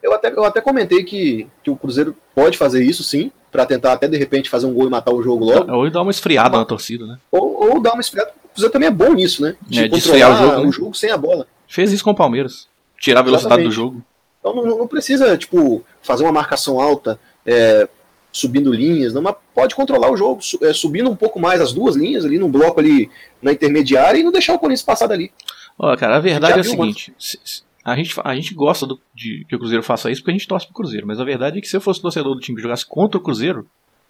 [0.02, 3.94] Eu até, eu até comentei que, que o Cruzeiro pode fazer isso, sim, pra tentar
[3.94, 5.72] até de repente fazer um gol e matar o jogo logo.
[5.72, 7.18] Ou dar uma esfriada Uma- na torcida, né?
[7.32, 8.32] Ou, ou dar uma esfriada.
[8.44, 9.56] O Cruzeiro também é bom nisso, né?
[9.72, 10.68] É, de esfriar o jogo, né?
[10.68, 11.48] o jogo sem a bola.
[11.68, 12.68] Fez isso com o Palmeiras.
[13.00, 13.76] Tirar a velocidade Exatamente.
[13.76, 14.04] do jogo.
[14.40, 17.88] Então não, não precisa, tipo, fazer uma marcação alta, é,
[18.32, 21.96] subindo linhas, não, mas pode controlar o jogo, é, subindo um pouco mais as duas
[21.96, 23.10] linhas ali, num bloco ali
[23.42, 25.32] na intermediária e não deixar o Corinthians passar dali.
[25.80, 28.86] Olha, cara, a verdade Já é a seguinte: se- se- a gente, a gente gosta
[28.88, 31.24] do- de que o Cruzeiro faça isso porque a gente torce pro Cruzeiro, mas a
[31.24, 33.68] verdade é que se eu fosse torcedor do time que jogasse contra o Cruzeiro,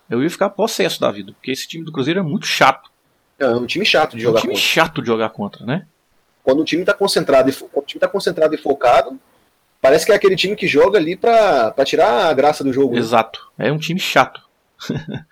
[0.09, 2.89] eu ia ficar possesso da vida, porque esse time do Cruzeiro é muito chato.
[3.39, 4.67] É um time chato de É um jogar time contra.
[4.67, 5.85] chato de jogar contra, né?
[6.43, 9.17] Quando o time tá concentrado e, o time tá concentrado e focado,
[9.81, 12.93] parece que é aquele time que joga ali pra, pra tirar a graça do jogo.
[12.93, 12.99] né?
[12.99, 13.39] Exato.
[13.57, 14.41] É um time chato.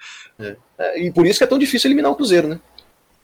[0.79, 2.59] É, e por isso que é tão difícil eliminar o Cruzeiro, né?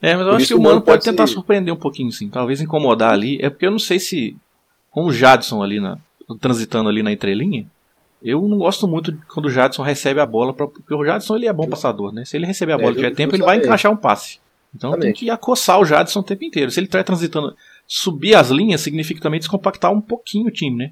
[0.00, 2.28] É, mas eu Por acho que o Mano pode pode tentar surpreender um pouquinho, sim.
[2.28, 3.38] Talvez incomodar ali.
[3.42, 4.36] É porque eu não sei se.
[4.98, 5.96] Com o Jadson ali na.
[6.40, 7.64] transitando ali na entrelinha.
[8.20, 11.46] Eu não gosto muito quando o Jadson recebe a bola, pra- porque o Jadson ele
[11.46, 12.24] é bom passador, né?
[12.24, 14.40] Se ele receber a É, bola e tiver tempo, ele vai encaixar um passe.
[14.74, 15.18] Então tem Exatamente.
[15.20, 16.70] que acossar o Jadson o tempo inteiro.
[16.70, 17.54] Se ele estiver transitando,
[17.86, 20.90] subir as linhas significa também descompactar um pouquinho o time, né?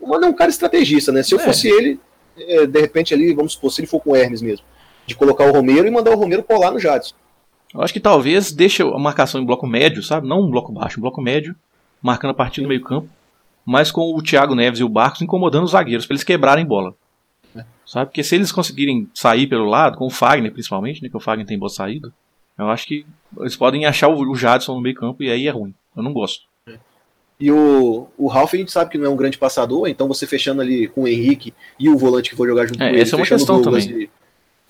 [0.00, 1.22] O Mano é um cara estrategista, né?
[1.24, 1.42] Se eu É.
[1.44, 1.98] fosse ele,
[2.38, 4.64] é, de repente ali, vamos supor, se ele for com o Hermes mesmo,
[5.04, 7.14] de colocar o Romero e mandar o Romero colar no Jadson.
[7.74, 10.26] Eu acho que talvez deixe a marcação em bloco médio, sabe?
[10.28, 11.54] Não um bloco baixo, um bloco médio,
[12.00, 13.08] marcando a partir do meio campo,
[13.66, 16.94] mas com o Thiago Neves e o Barcos incomodando os zagueiros, para eles quebrarem bola.
[17.54, 17.64] É.
[17.84, 18.06] Sabe?
[18.06, 21.08] Porque se eles conseguirem sair pelo lado, com o Fagner principalmente, né?
[21.08, 22.12] Que o Fagner tem boa saída,
[22.56, 23.04] eu acho que
[23.40, 25.74] eles podem achar o, Jadson no meio campo e aí é ruim.
[25.96, 26.44] Eu não gosto.
[27.38, 30.26] E o, o Ralf a gente sabe que não é um grande passador, então você
[30.26, 33.02] fechando ali com o Henrique e o volante que for jogar junto É, com ele,
[33.02, 34.04] essa é uma questão Douglas também.
[34.04, 34.10] E,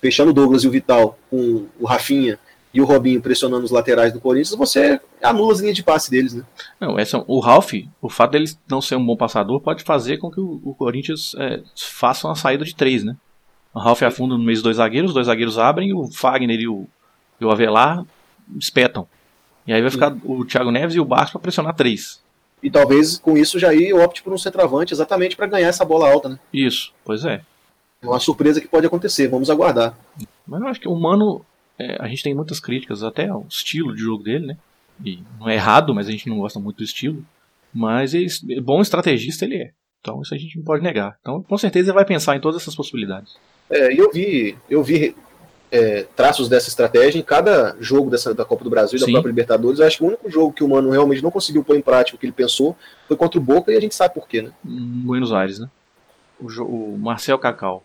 [0.01, 2.37] fechando o Douglas e o Vital com o Rafinha
[2.77, 6.35] e o Robinho pressionando os laterais do Corinthians, você anula as linhas de passe deles,
[6.35, 6.43] né?
[6.79, 10.29] Não, essa, o Ralph, o fato dele não ser um bom passador pode fazer com
[10.29, 13.17] que o, o Corinthians é, faça uma saída de três, né?
[13.73, 16.67] O Ralph afunda no meio dos dois zagueiros, os dois zagueiros abrem o Fagner e
[16.67, 16.85] o,
[17.41, 18.05] e o Avelar
[18.59, 19.07] espetam.
[19.65, 22.21] E aí vai ficar o Thiago Neves e o Barcos para pressionar três.
[22.61, 26.07] E talvez com isso já aí opte por um centroavante exatamente para ganhar essa bola
[26.07, 26.39] alta, né?
[26.53, 27.41] Isso, pois é.
[28.03, 29.97] É uma surpresa que pode acontecer, vamos aguardar.
[30.45, 31.43] Mas eu acho que o Mano,
[31.79, 34.57] é, a gente tem muitas críticas até ao estilo de jogo dele, né?
[35.03, 37.23] E não é errado, mas a gente não gosta muito do estilo.
[37.73, 38.27] Mas ele,
[38.61, 39.71] bom estrategista ele é.
[40.01, 41.17] Então isso a gente não pode negar.
[41.21, 43.35] Então com certeza ele vai pensar em todas essas possibilidades.
[43.69, 45.15] É, eu vi, eu vi
[45.71, 49.11] é, traços dessa estratégia em cada jogo dessa, da Copa do Brasil e da Sim.
[49.11, 49.79] própria Libertadores.
[49.79, 52.15] Eu acho que o único jogo que o Mano realmente não conseguiu pôr em prática
[52.15, 52.75] o que ele pensou
[53.07, 54.51] foi contra o Boca e a gente sabe por quê, né?
[54.65, 55.69] em Buenos Aires, né?
[56.39, 57.83] O, o Marcel Cacau.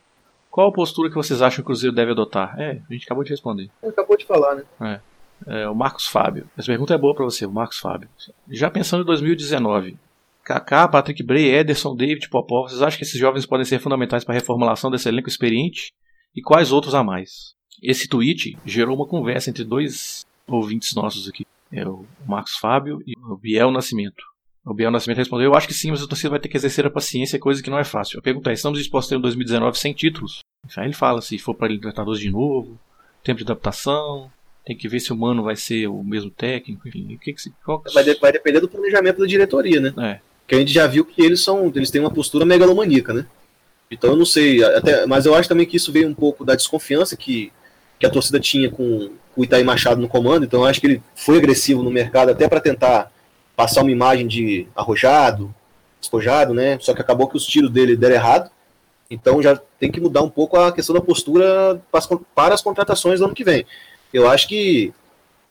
[0.53, 2.61] Qual a postura que vocês acham que o Cruzeiro deve adotar?
[2.61, 3.71] É, a gente acabou de responder.
[3.83, 5.01] Acabou de falar, né?
[5.47, 6.47] É, o Marcos Fábio.
[6.59, 8.07] Essa pergunta é boa para você, o Marcos Fábio.
[8.51, 9.97] Já pensando em 2019,
[10.45, 14.35] Kaká, Patrick Bray, Ederson, David, Popov, vocês acham que esses jovens podem ser fundamentais para
[14.35, 15.91] a reformulação desse elenco experiente?
[16.37, 17.55] E quais outros a mais?
[17.83, 21.47] Esse tweet gerou uma conversa entre dois ouvintes nossos aqui.
[21.73, 24.23] É o Marcos Fábio e o Biel Nascimento.
[24.65, 26.87] O Biel Nascimento respondeu: Eu acho que sim, mas a torcida vai ter que exercer
[26.87, 28.19] a paciência, coisa que não é fácil.
[28.19, 30.41] A pergunta é: estamos dispostos a ter um 2019 sem títulos?
[30.77, 32.79] Aí ele fala: se for para Libertadores de novo,
[33.25, 34.31] tempo de adaptação,
[34.65, 37.15] tem que ver se o Mano vai ser o mesmo técnico, enfim.
[37.15, 37.83] O que que, qual...
[37.93, 39.95] vai, de, vai depender do planejamento da diretoria, né?
[39.99, 40.21] É.
[40.47, 43.27] Que a gente já viu que eles são, eles têm uma postura megalomaníaca, né?
[43.91, 46.55] Então eu não sei, até, mas eu acho também que isso veio um pouco da
[46.55, 47.53] desconfiança que,
[47.99, 50.45] que a torcida tinha com, com o Itaí Machado no comando.
[50.45, 53.12] Então eu acho que ele foi agressivo no mercado até para tentar
[53.57, 55.55] passar uma imagem de arrojado,
[56.01, 56.79] despojado, né?
[56.81, 58.51] Só que acabou que os tiros dele deram errado.
[59.11, 61.81] Então já tem que mudar um pouco a questão da postura
[62.35, 63.67] para as contratações do ano que vem.
[64.13, 64.93] Eu acho que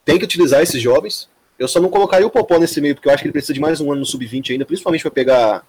[0.04, 1.30] tem que utilizar esses jovens.
[1.58, 3.60] Eu só não colocaria o Popó nesse meio, porque eu acho que ele precisa de
[3.60, 5.64] mais um ano no sub-20 ainda, principalmente para pegar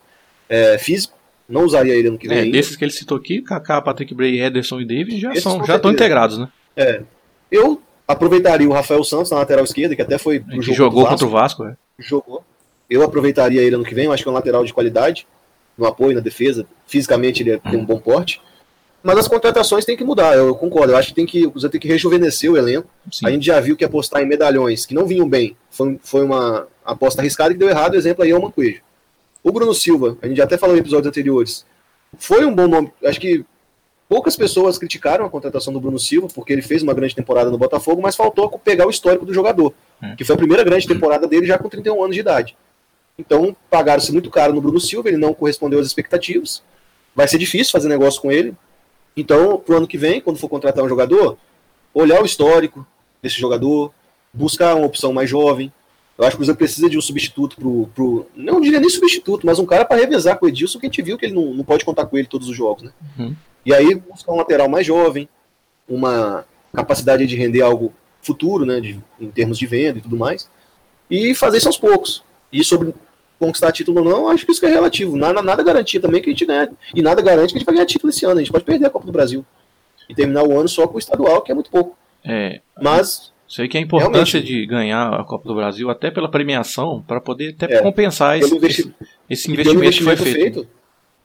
[0.48, 1.14] é, físico.
[1.46, 2.48] Não usaria ele ano que vem.
[2.48, 5.76] É, desses que ele citou aqui, Kaká, Patrick Bray, Ederson e David já são, já
[5.76, 6.48] estão integrados, né?
[6.74, 7.02] É.
[7.50, 11.26] Eu aproveitaria o Rafael Santos na lateral esquerda, que até foi que jogo jogou contra
[11.26, 11.76] o Vasco, é
[12.08, 12.44] jogou.
[12.88, 15.26] Eu aproveitaria ele ano que vem, eu acho que é um lateral de qualidade,
[15.76, 16.66] no apoio, na defesa.
[16.86, 18.40] Fisicamente ele tem um bom porte.
[19.02, 20.92] Mas as contratações tem que mudar, eu concordo.
[20.92, 22.88] Eu acho que tem que, você tem que rejuvenescer o elenco.
[23.10, 23.26] Sim.
[23.26, 26.68] A gente já viu que apostar em medalhões que não vinham bem foi, foi uma
[26.84, 27.94] aposta arriscada que deu errado.
[27.94, 28.80] O exemplo aí é o Manquejo.
[29.42, 31.66] O Bruno Silva, a gente já até falou em episódios anteriores,
[32.16, 32.92] foi um bom nome.
[33.04, 33.44] Acho que
[34.12, 37.56] poucas pessoas criticaram a contratação do Bruno Silva, porque ele fez uma grande temporada no
[37.56, 39.72] Botafogo, mas faltou pegar o histórico do jogador.
[40.02, 40.14] É.
[40.14, 42.54] que foi a primeira grande temporada dele já com 31 anos de idade.
[43.18, 46.62] Então, pagaram-se muito caro no Bruno Silva, ele não correspondeu às expectativas.
[47.16, 48.54] Vai ser difícil fazer negócio com ele.
[49.16, 51.38] Então, pro ano que vem, quando for contratar um jogador,
[51.94, 52.86] olhar o histórico
[53.22, 53.94] desse jogador,
[54.30, 55.72] buscar uma opção mais jovem.
[56.18, 58.26] Eu acho que o Cruzeiro precisa de um substituto pro, pro.
[58.36, 61.00] Não diria nem substituto, mas um cara para revezar com o Edilson, que a gente
[61.00, 62.92] viu que ele não, não pode contar com ele todos os jogos, né?
[63.18, 63.34] Uhum.
[63.64, 65.28] E aí buscar um lateral mais jovem,
[65.88, 70.48] uma capacidade de render algo futuro, né, de, em termos de venda e tudo mais,
[71.10, 72.24] e fazer isso aos poucos.
[72.52, 72.94] E sobre
[73.38, 75.16] conquistar título ou não, acho que isso é relativo.
[75.16, 76.70] Nada, nada garantia também que a gente ganha.
[76.94, 78.36] E nada garante que a gente vai ganhar título esse ano.
[78.36, 79.44] A gente pode perder a Copa do Brasil.
[80.08, 81.96] E terminar o ano só com o estadual, que é muito pouco.
[82.24, 82.60] É.
[82.80, 83.32] Mas.
[83.48, 87.20] Sei que é a importância de ganhar a Copa do Brasil, até pela premiação, para
[87.20, 88.94] poder até é, compensar esse, investi
[89.28, 90.54] esse, investimento, investimento, que foi feito.
[90.60, 90.81] feito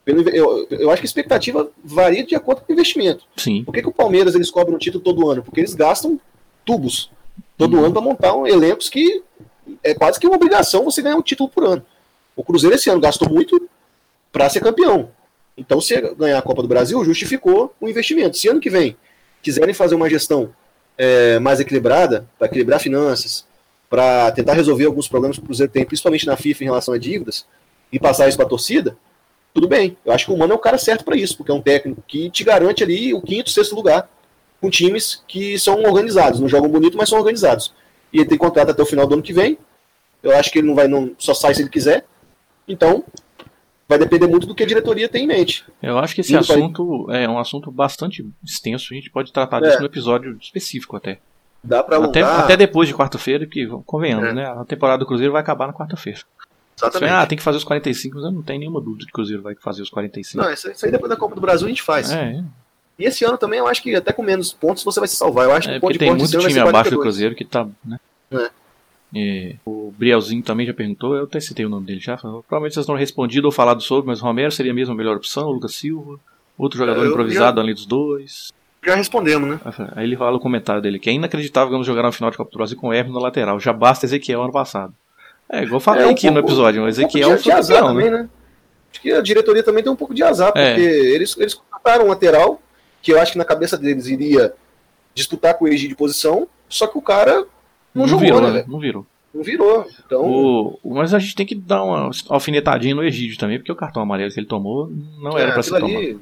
[0.08, 3.26] eu, eu, acho que a expectativa varia de acordo com o investimento.
[3.36, 3.64] Sim.
[3.64, 5.44] Por que, que o Palmeiras eles cobram o título todo ano?
[5.44, 6.20] Porque eles gastam
[6.66, 7.12] tubos
[7.58, 7.86] todo uhum.
[7.86, 9.22] ano para montar um, elencos que
[9.84, 11.86] é quase que uma obrigação você ganhar um título por ano.
[12.36, 13.70] O Cruzeiro esse ano gastou muito
[14.32, 15.10] para ser campeão.
[15.58, 18.38] Então, se ganhar a Copa do Brasil, justificou o investimento.
[18.38, 18.96] Se ano que vem
[19.42, 20.54] quiserem fazer uma gestão
[20.98, 23.46] é, mais equilibrada, para equilibrar finanças,
[23.90, 26.98] para tentar resolver alguns problemas que o Cruzeiro tem, principalmente na FIFA em relação a
[26.98, 27.46] dívidas,
[27.92, 28.98] e passar isso para a torcida,
[29.58, 29.98] tudo bem.
[30.06, 32.04] Eu acho que o Mano é o cara certo para isso, porque é um técnico
[32.08, 34.08] que te garante ali o quinto, sexto lugar
[34.62, 37.74] com times que são organizados, não jogam bonito, mas são organizados.
[38.14, 39.58] E ele tem contrato até o final do ano que vem.
[40.22, 42.06] Eu acho que ele não vai, não só sai se ele quiser.
[42.68, 43.04] Então,
[43.90, 45.66] vai depender muito do que a diretoria tem em mente.
[45.82, 47.24] Eu acho que esse assunto vai...
[47.24, 48.94] é um assunto bastante extenso.
[48.94, 49.80] A gente pode tratar disso é.
[49.80, 51.18] no episódio específico até.
[51.64, 54.34] Dá pra até, até depois de quarta-feira, que convenhamos, é.
[54.34, 54.46] né?
[54.46, 56.20] A temporada do Cruzeiro vai acabar na quarta-feira.
[56.78, 57.12] Exatamente.
[57.12, 59.16] Ah, tem que fazer os 45, mas eu não tenho nenhuma dúvida de que o
[59.16, 60.44] Cruzeiro vai fazer os 45.
[60.44, 62.12] Não, isso aí depois da Copa do Brasil a gente faz.
[62.12, 62.44] É, é.
[63.00, 65.46] E esse ano também eu acho que até com menos pontos você vai se salvar.
[65.46, 68.00] Eu acho é, que de tem muito time abaixo do Cruzeiro que tá, né?
[68.32, 68.50] É.
[69.14, 72.18] E o Brielzinho também já perguntou, eu até citei o nome dele já.
[72.18, 75.48] Provavelmente vocês não respondido ou falado sobre, mas o Romero seria mesmo a melhor opção,
[75.48, 76.20] o Lucas Silva,
[76.58, 78.52] outro jogador é, improvisado já, além dos dois.
[78.86, 79.60] Já respondemos, né?
[79.96, 82.38] Aí ele fala o comentário dele, que é inacreditável que vamos jogar na final de
[82.38, 83.60] Copa do Brasil com o Hermes na lateral.
[83.60, 84.94] Já basta Ezequiel ano passado.
[85.50, 87.82] É, igual eu falei é, um aqui pouco, no episódio, o Ezequiel um foi azar
[87.82, 87.88] né?
[87.88, 88.30] também, né?
[88.92, 90.74] Acho que a diretoria também tem um pouco de azar, é.
[90.74, 92.62] porque eles, eles contrataram um lateral
[93.02, 94.54] que eu acho que na cabeça deles iria
[95.14, 97.46] disputar com o Egídio de posição, só que o cara
[97.94, 98.66] não, não jogou, virou, né?
[98.68, 99.06] Não virou.
[99.34, 99.88] Não virou.
[100.06, 100.22] Então...
[100.26, 104.02] O, mas a gente tem que dar uma alfinetadinha no Egídio também, porque o cartão
[104.02, 106.22] amarelo que ele tomou não é, era para ser tomado.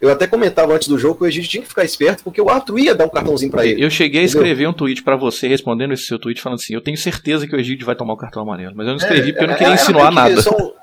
[0.00, 2.50] Eu até comentava antes do jogo que o Egídio tinha que ficar esperto, porque o
[2.50, 3.82] Arthur ia dar um cartãozinho para ele.
[3.82, 6.80] Eu cheguei a escrever um tweet para você, respondendo esse seu tweet, falando assim: eu
[6.80, 8.74] tenho certeza que o Egídio vai tomar o cartão amarelo.
[8.76, 10.42] Mas eu não escrevi é, porque eu não é, queria é, insinuar nada.
[10.42, 10.74] São,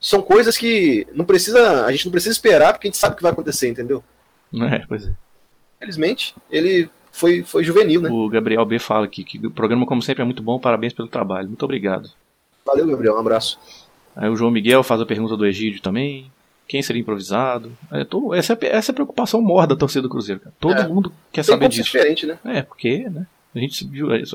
[0.00, 3.16] são coisas que não precisa, a gente não precisa esperar, porque a gente sabe o
[3.16, 4.02] que vai acontecer, entendeu?
[4.54, 5.12] É, pois é.
[5.78, 8.08] Felizmente, ele foi, foi juvenil, né?
[8.10, 10.58] O Gabriel B fala aqui que o programa, como sempre, é muito bom.
[10.58, 11.48] Parabéns pelo trabalho.
[11.48, 12.10] Muito obrigado.
[12.64, 13.16] Valeu, Gabriel.
[13.16, 13.60] Um abraço.
[14.16, 16.31] Aí o João Miguel faz a pergunta do Egídio também.
[16.68, 17.72] Quem seria improvisado?
[17.90, 18.06] É,
[18.38, 20.40] essa, é, essa é a preocupação maior da torcida do Cruzeiro.
[20.40, 20.54] Cara.
[20.58, 20.88] Todo é.
[20.88, 21.84] mundo quer saber disso.
[21.84, 22.38] diferente, né?
[22.44, 23.26] É, porque, né?
[23.54, 23.86] A gente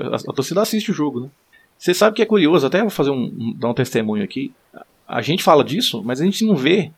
[0.01, 1.29] a, a torcida assiste o jogo, né?
[1.77, 4.53] Você sabe que é curioso, até vou fazer um, um, dar um testemunho aqui.
[5.07, 6.91] A gente fala disso, mas a gente não vê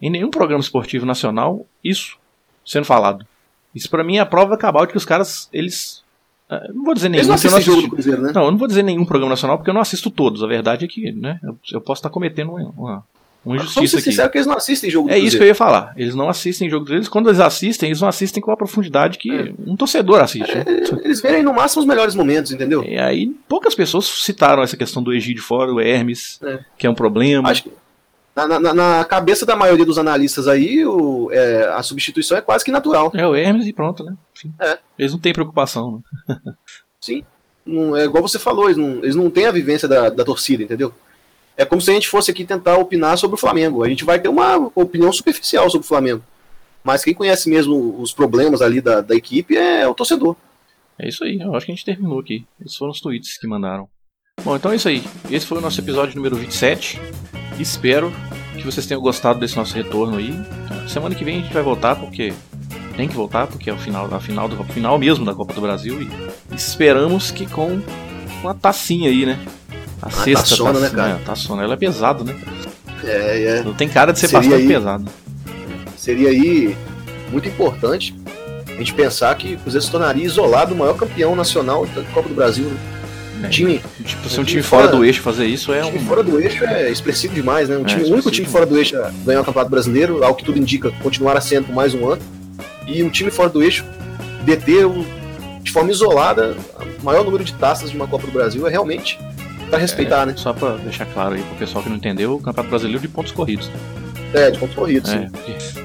[0.00, 2.16] em nenhum programa esportivo nacional isso
[2.64, 3.26] sendo falado.
[3.74, 6.02] Isso para mim é a prova cabal de que os caras, eles
[6.50, 8.32] uh, não vou dizer nenhum, não assistem jogo do Cruzeiro, né?
[8.34, 10.42] Não, eu não vou dizer nenhum programa nacional porque eu não assisto todos.
[10.42, 13.04] A verdade é que, né, eu, eu posso estar cometendo uma, uma,
[13.44, 15.28] uma injustiça Vamos ser sincero que eles não assistem jogo do É Cruzeiro.
[15.28, 15.94] isso que eu ia falar.
[15.96, 17.08] Eles não assistem jogo deles.
[17.08, 19.52] Quando eles assistem, eles não assistem com a profundidade que é.
[19.66, 20.50] um torcedor assiste.
[20.50, 20.64] É,
[21.04, 22.84] eles verem no máximo os melhores momentos, entendeu?
[22.84, 26.60] E aí poucas pessoas citaram essa questão do Egídio fora, o Hermes, é.
[26.76, 27.48] que é um problema.
[27.48, 27.72] Acho que
[28.34, 32.64] na, na, na, cabeça da maioria dos analistas aí, o, é, a substituição é quase
[32.64, 33.10] que natural.
[33.14, 34.14] É o Hermes e pronto, né?
[34.60, 34.78] É.
[34.98, 36.02] Eles não têm preocupação.
[36.28, 36.36] Né?
[37.00, 37.24] Sim.
[37.64, 40.62] Não, é igual você falou, eles não, eles não têm a vivência da, da torcida,
[40.62, 40.92] entendeu?
[41.56, 43.84] É como se a gente fosse aqui tentar opinar sobre o Flamengo.
[43.84, 46.22] A gente vai ter uma opinião superficial sobre o Flamengo.
[46.82, 50.36] Mas quem conhece mesmo os problemas ali da, da equipe é o torcedor.
[50.98, 52.46] É isso aí, eu acho que a gente terminou aqui.
[52.64, 53.88] Esses foram os tweets que mandaram.
[54.42, 55.02] Bom, então é isso aí.
[55.30, 56.98] Esse foi o nosso episódio número 27.
[57.58, 58.12] Espero
[58.54, 60.32] que vocês tenham gostado desse nosso retorno aí.
[60.88, 62.32] Semana que vem a gente vai voltar porque
[62.96, 66.02] tem que voltar porque é o final, final do final mesmo da Copa do Brasil
[66.02, 67.80] e esperamos que com
[68.42, 69.38] uma tacinha aí, né?
[70.02, 71.10] A ah, sexta taçona, taça, né, cara?
[71.10, 72.36] É, taçona, ela é pesado, né?
[73.04, 73.62] É, é.
[73.62, 75.10] Não tem cara de ser seria bastante aí, pesado.
[75.96, 76.76] Seria aí
[77.30, 78.14] muito importante
[78.66, 82.28] a gente pensar que o Cruzeiro se tornaria isolado o maior campeão nacional da Copa
[82.28, 82.80] do Brasil, né?
[83.42, 85.90] É, time, tipo, se um time fora, fora, do eixo fazer isso é um.
[85.92, 87.76] time fora do eixo é expressivo demais, né?
[87.76, 90.34] Um time, é, o único time fora do eixo a ganhar o Campeonato Brasileiro, ao
[90.34, 92.22] que tudo indica, continuar sendo por mais um ano.
[92.86, 93.84] E um time fora do eixo
[94.44, 95.04] deter um,
[95.62, 96.56] de forma isolada
[97.00, 99.18] o maior número de taças de uma Copa do Brasil é realmente
[99.70, 100.34] para respeitar, é, né?
[100.36, 103.32] Só para deixar claro aí pro pessoal que não entendeu, o Campeonato Brasileiro de pontos
[103.32, 103.70] corridos.
[104.34, 105.10] É, de pontos corridos.
[105.10, 105.30] É,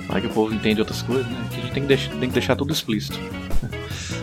[0.08, 1.48] para que o povo entende outras coisas, né?
[1.50, 3.18] Que a gente tem que, deixar, tem que deixar tudo explícito.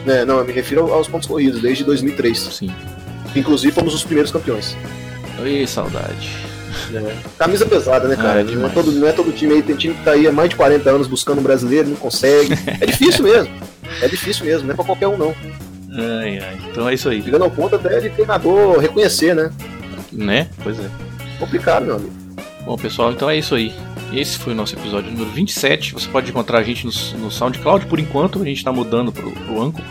[0.06, 2.38] É, não, eu me refiro aos pontos corridos, desde 2003.
[2.38, 2.72] Sim.
[3.36, 4.76] Inclusive fomos os primeiros campeões.
[5.40, 6.28] Oi, saudade.
[6.92, 7.16] É.
[7.38, 8.40] Camisa pesada, né, cara?
[8.40, 10.26] Ah, é não, é todo, não é todo time aí, tem time que tá aí
[10.26, 12.52] há mais de 40 anos buscando um brasileiro, não consegue.
[12.80, 13.54] É difícil mesmo.
[14.00, 15.34] É difícil mesmo, não é pra qualquer um, não.
[15.94, 16.58] Ai, ai.
[16.70, 17.22] Então é isso aí.
[17.22, 19.52] Chegando ao ponto até de treinador reconhecer, né?
[20.12, 20.48] Né?
[20.62, 20.88] Pois é.
[21.38, 22.12] Complicado, meu amigo.
[22.64, 23.72] Bom, pessoal, então é isso aí.
[24.12, 25.94] Esse foi o nosso episódio número 27.
[25.94, 28.40] Você pode encontrar a gente no, no SoundCloud por enquanto.
[28.42, 29.82] A gente tá mudando pro, pro Anchor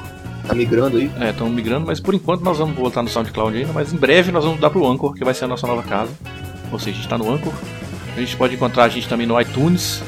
[0.48, 1.12] Tá migrando aí?
[1.20, 4.32] É, estamos migrando, mas por enquanto nós vamos voltar no SoundCloud ainda, mas em breve
[4.32, 6.12] nós vamos mudar pro Anchor, que vai ser a nossa nova casa.
[6.72, 7.54] Ou seja, a gente está no Anchor.
[8.16, 10.02] A gente pode encontrar a gente também no iTunes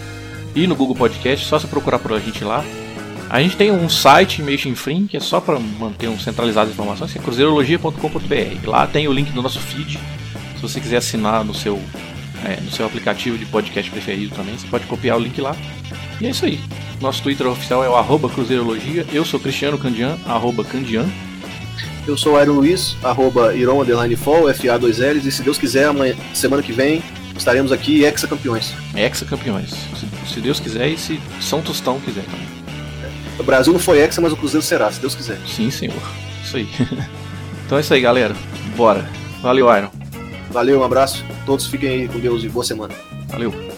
[0.56, 2.64] e no Google Podcast, só se procurar por a gente lá.
[3.34, 6.74] A gente tem um site meio chinfrim, que é só para manter um centralizado as
[6.76, 8.68] informações, que é cruzeirologia.com.br.
[8.68, 10.00] Lá tem o link do nosso feed.
[10.56, 11.82] Se você quiser assinar no seu,
[12.46, 15.56] é, no seu aplicativo de podcast preferido também, você pode copiar o link lá.
[16.22, 16.60] E é isso aí.
[17.02, 19.04] Nosso Twitter oficial é o arroba Cruzeirologia.
[19.12, 21.08] Eu sou Cristiano Candian, arroba Candian.
[22.06, 25.26] Eu sou o Iron Luiz, arroba Iron Underline Fall, FA2Ls.
[25.26, 27.02] E se Deus quiser, amanhã, semana que vem,
[27.36, 28.76] estaremos aqui ex-campeões.
[28.96, 29.72] Ex-campeões.
[29.72, 32.53] Se, se, Deus quiser e se São Tostão quiser também.
[33.40, 35.40] O Brasil não foi ex, mas o Cruzeiro será, se Deus quiser.
[35.48, 35.96] Sim, senhor.
[36.44, 36.68] Isso aí.
[37.66, 38.36] então é isso aí, galera.
[38.76, 39.08] Bora.
[39.42, 39.90] Valeu, Iron.
[40.52, 41.26] Valeu, um abraço.
[41.46, 42.94] Todos fiquem aí com Deus e boa semana.
[43.28, 43.73] Valeu.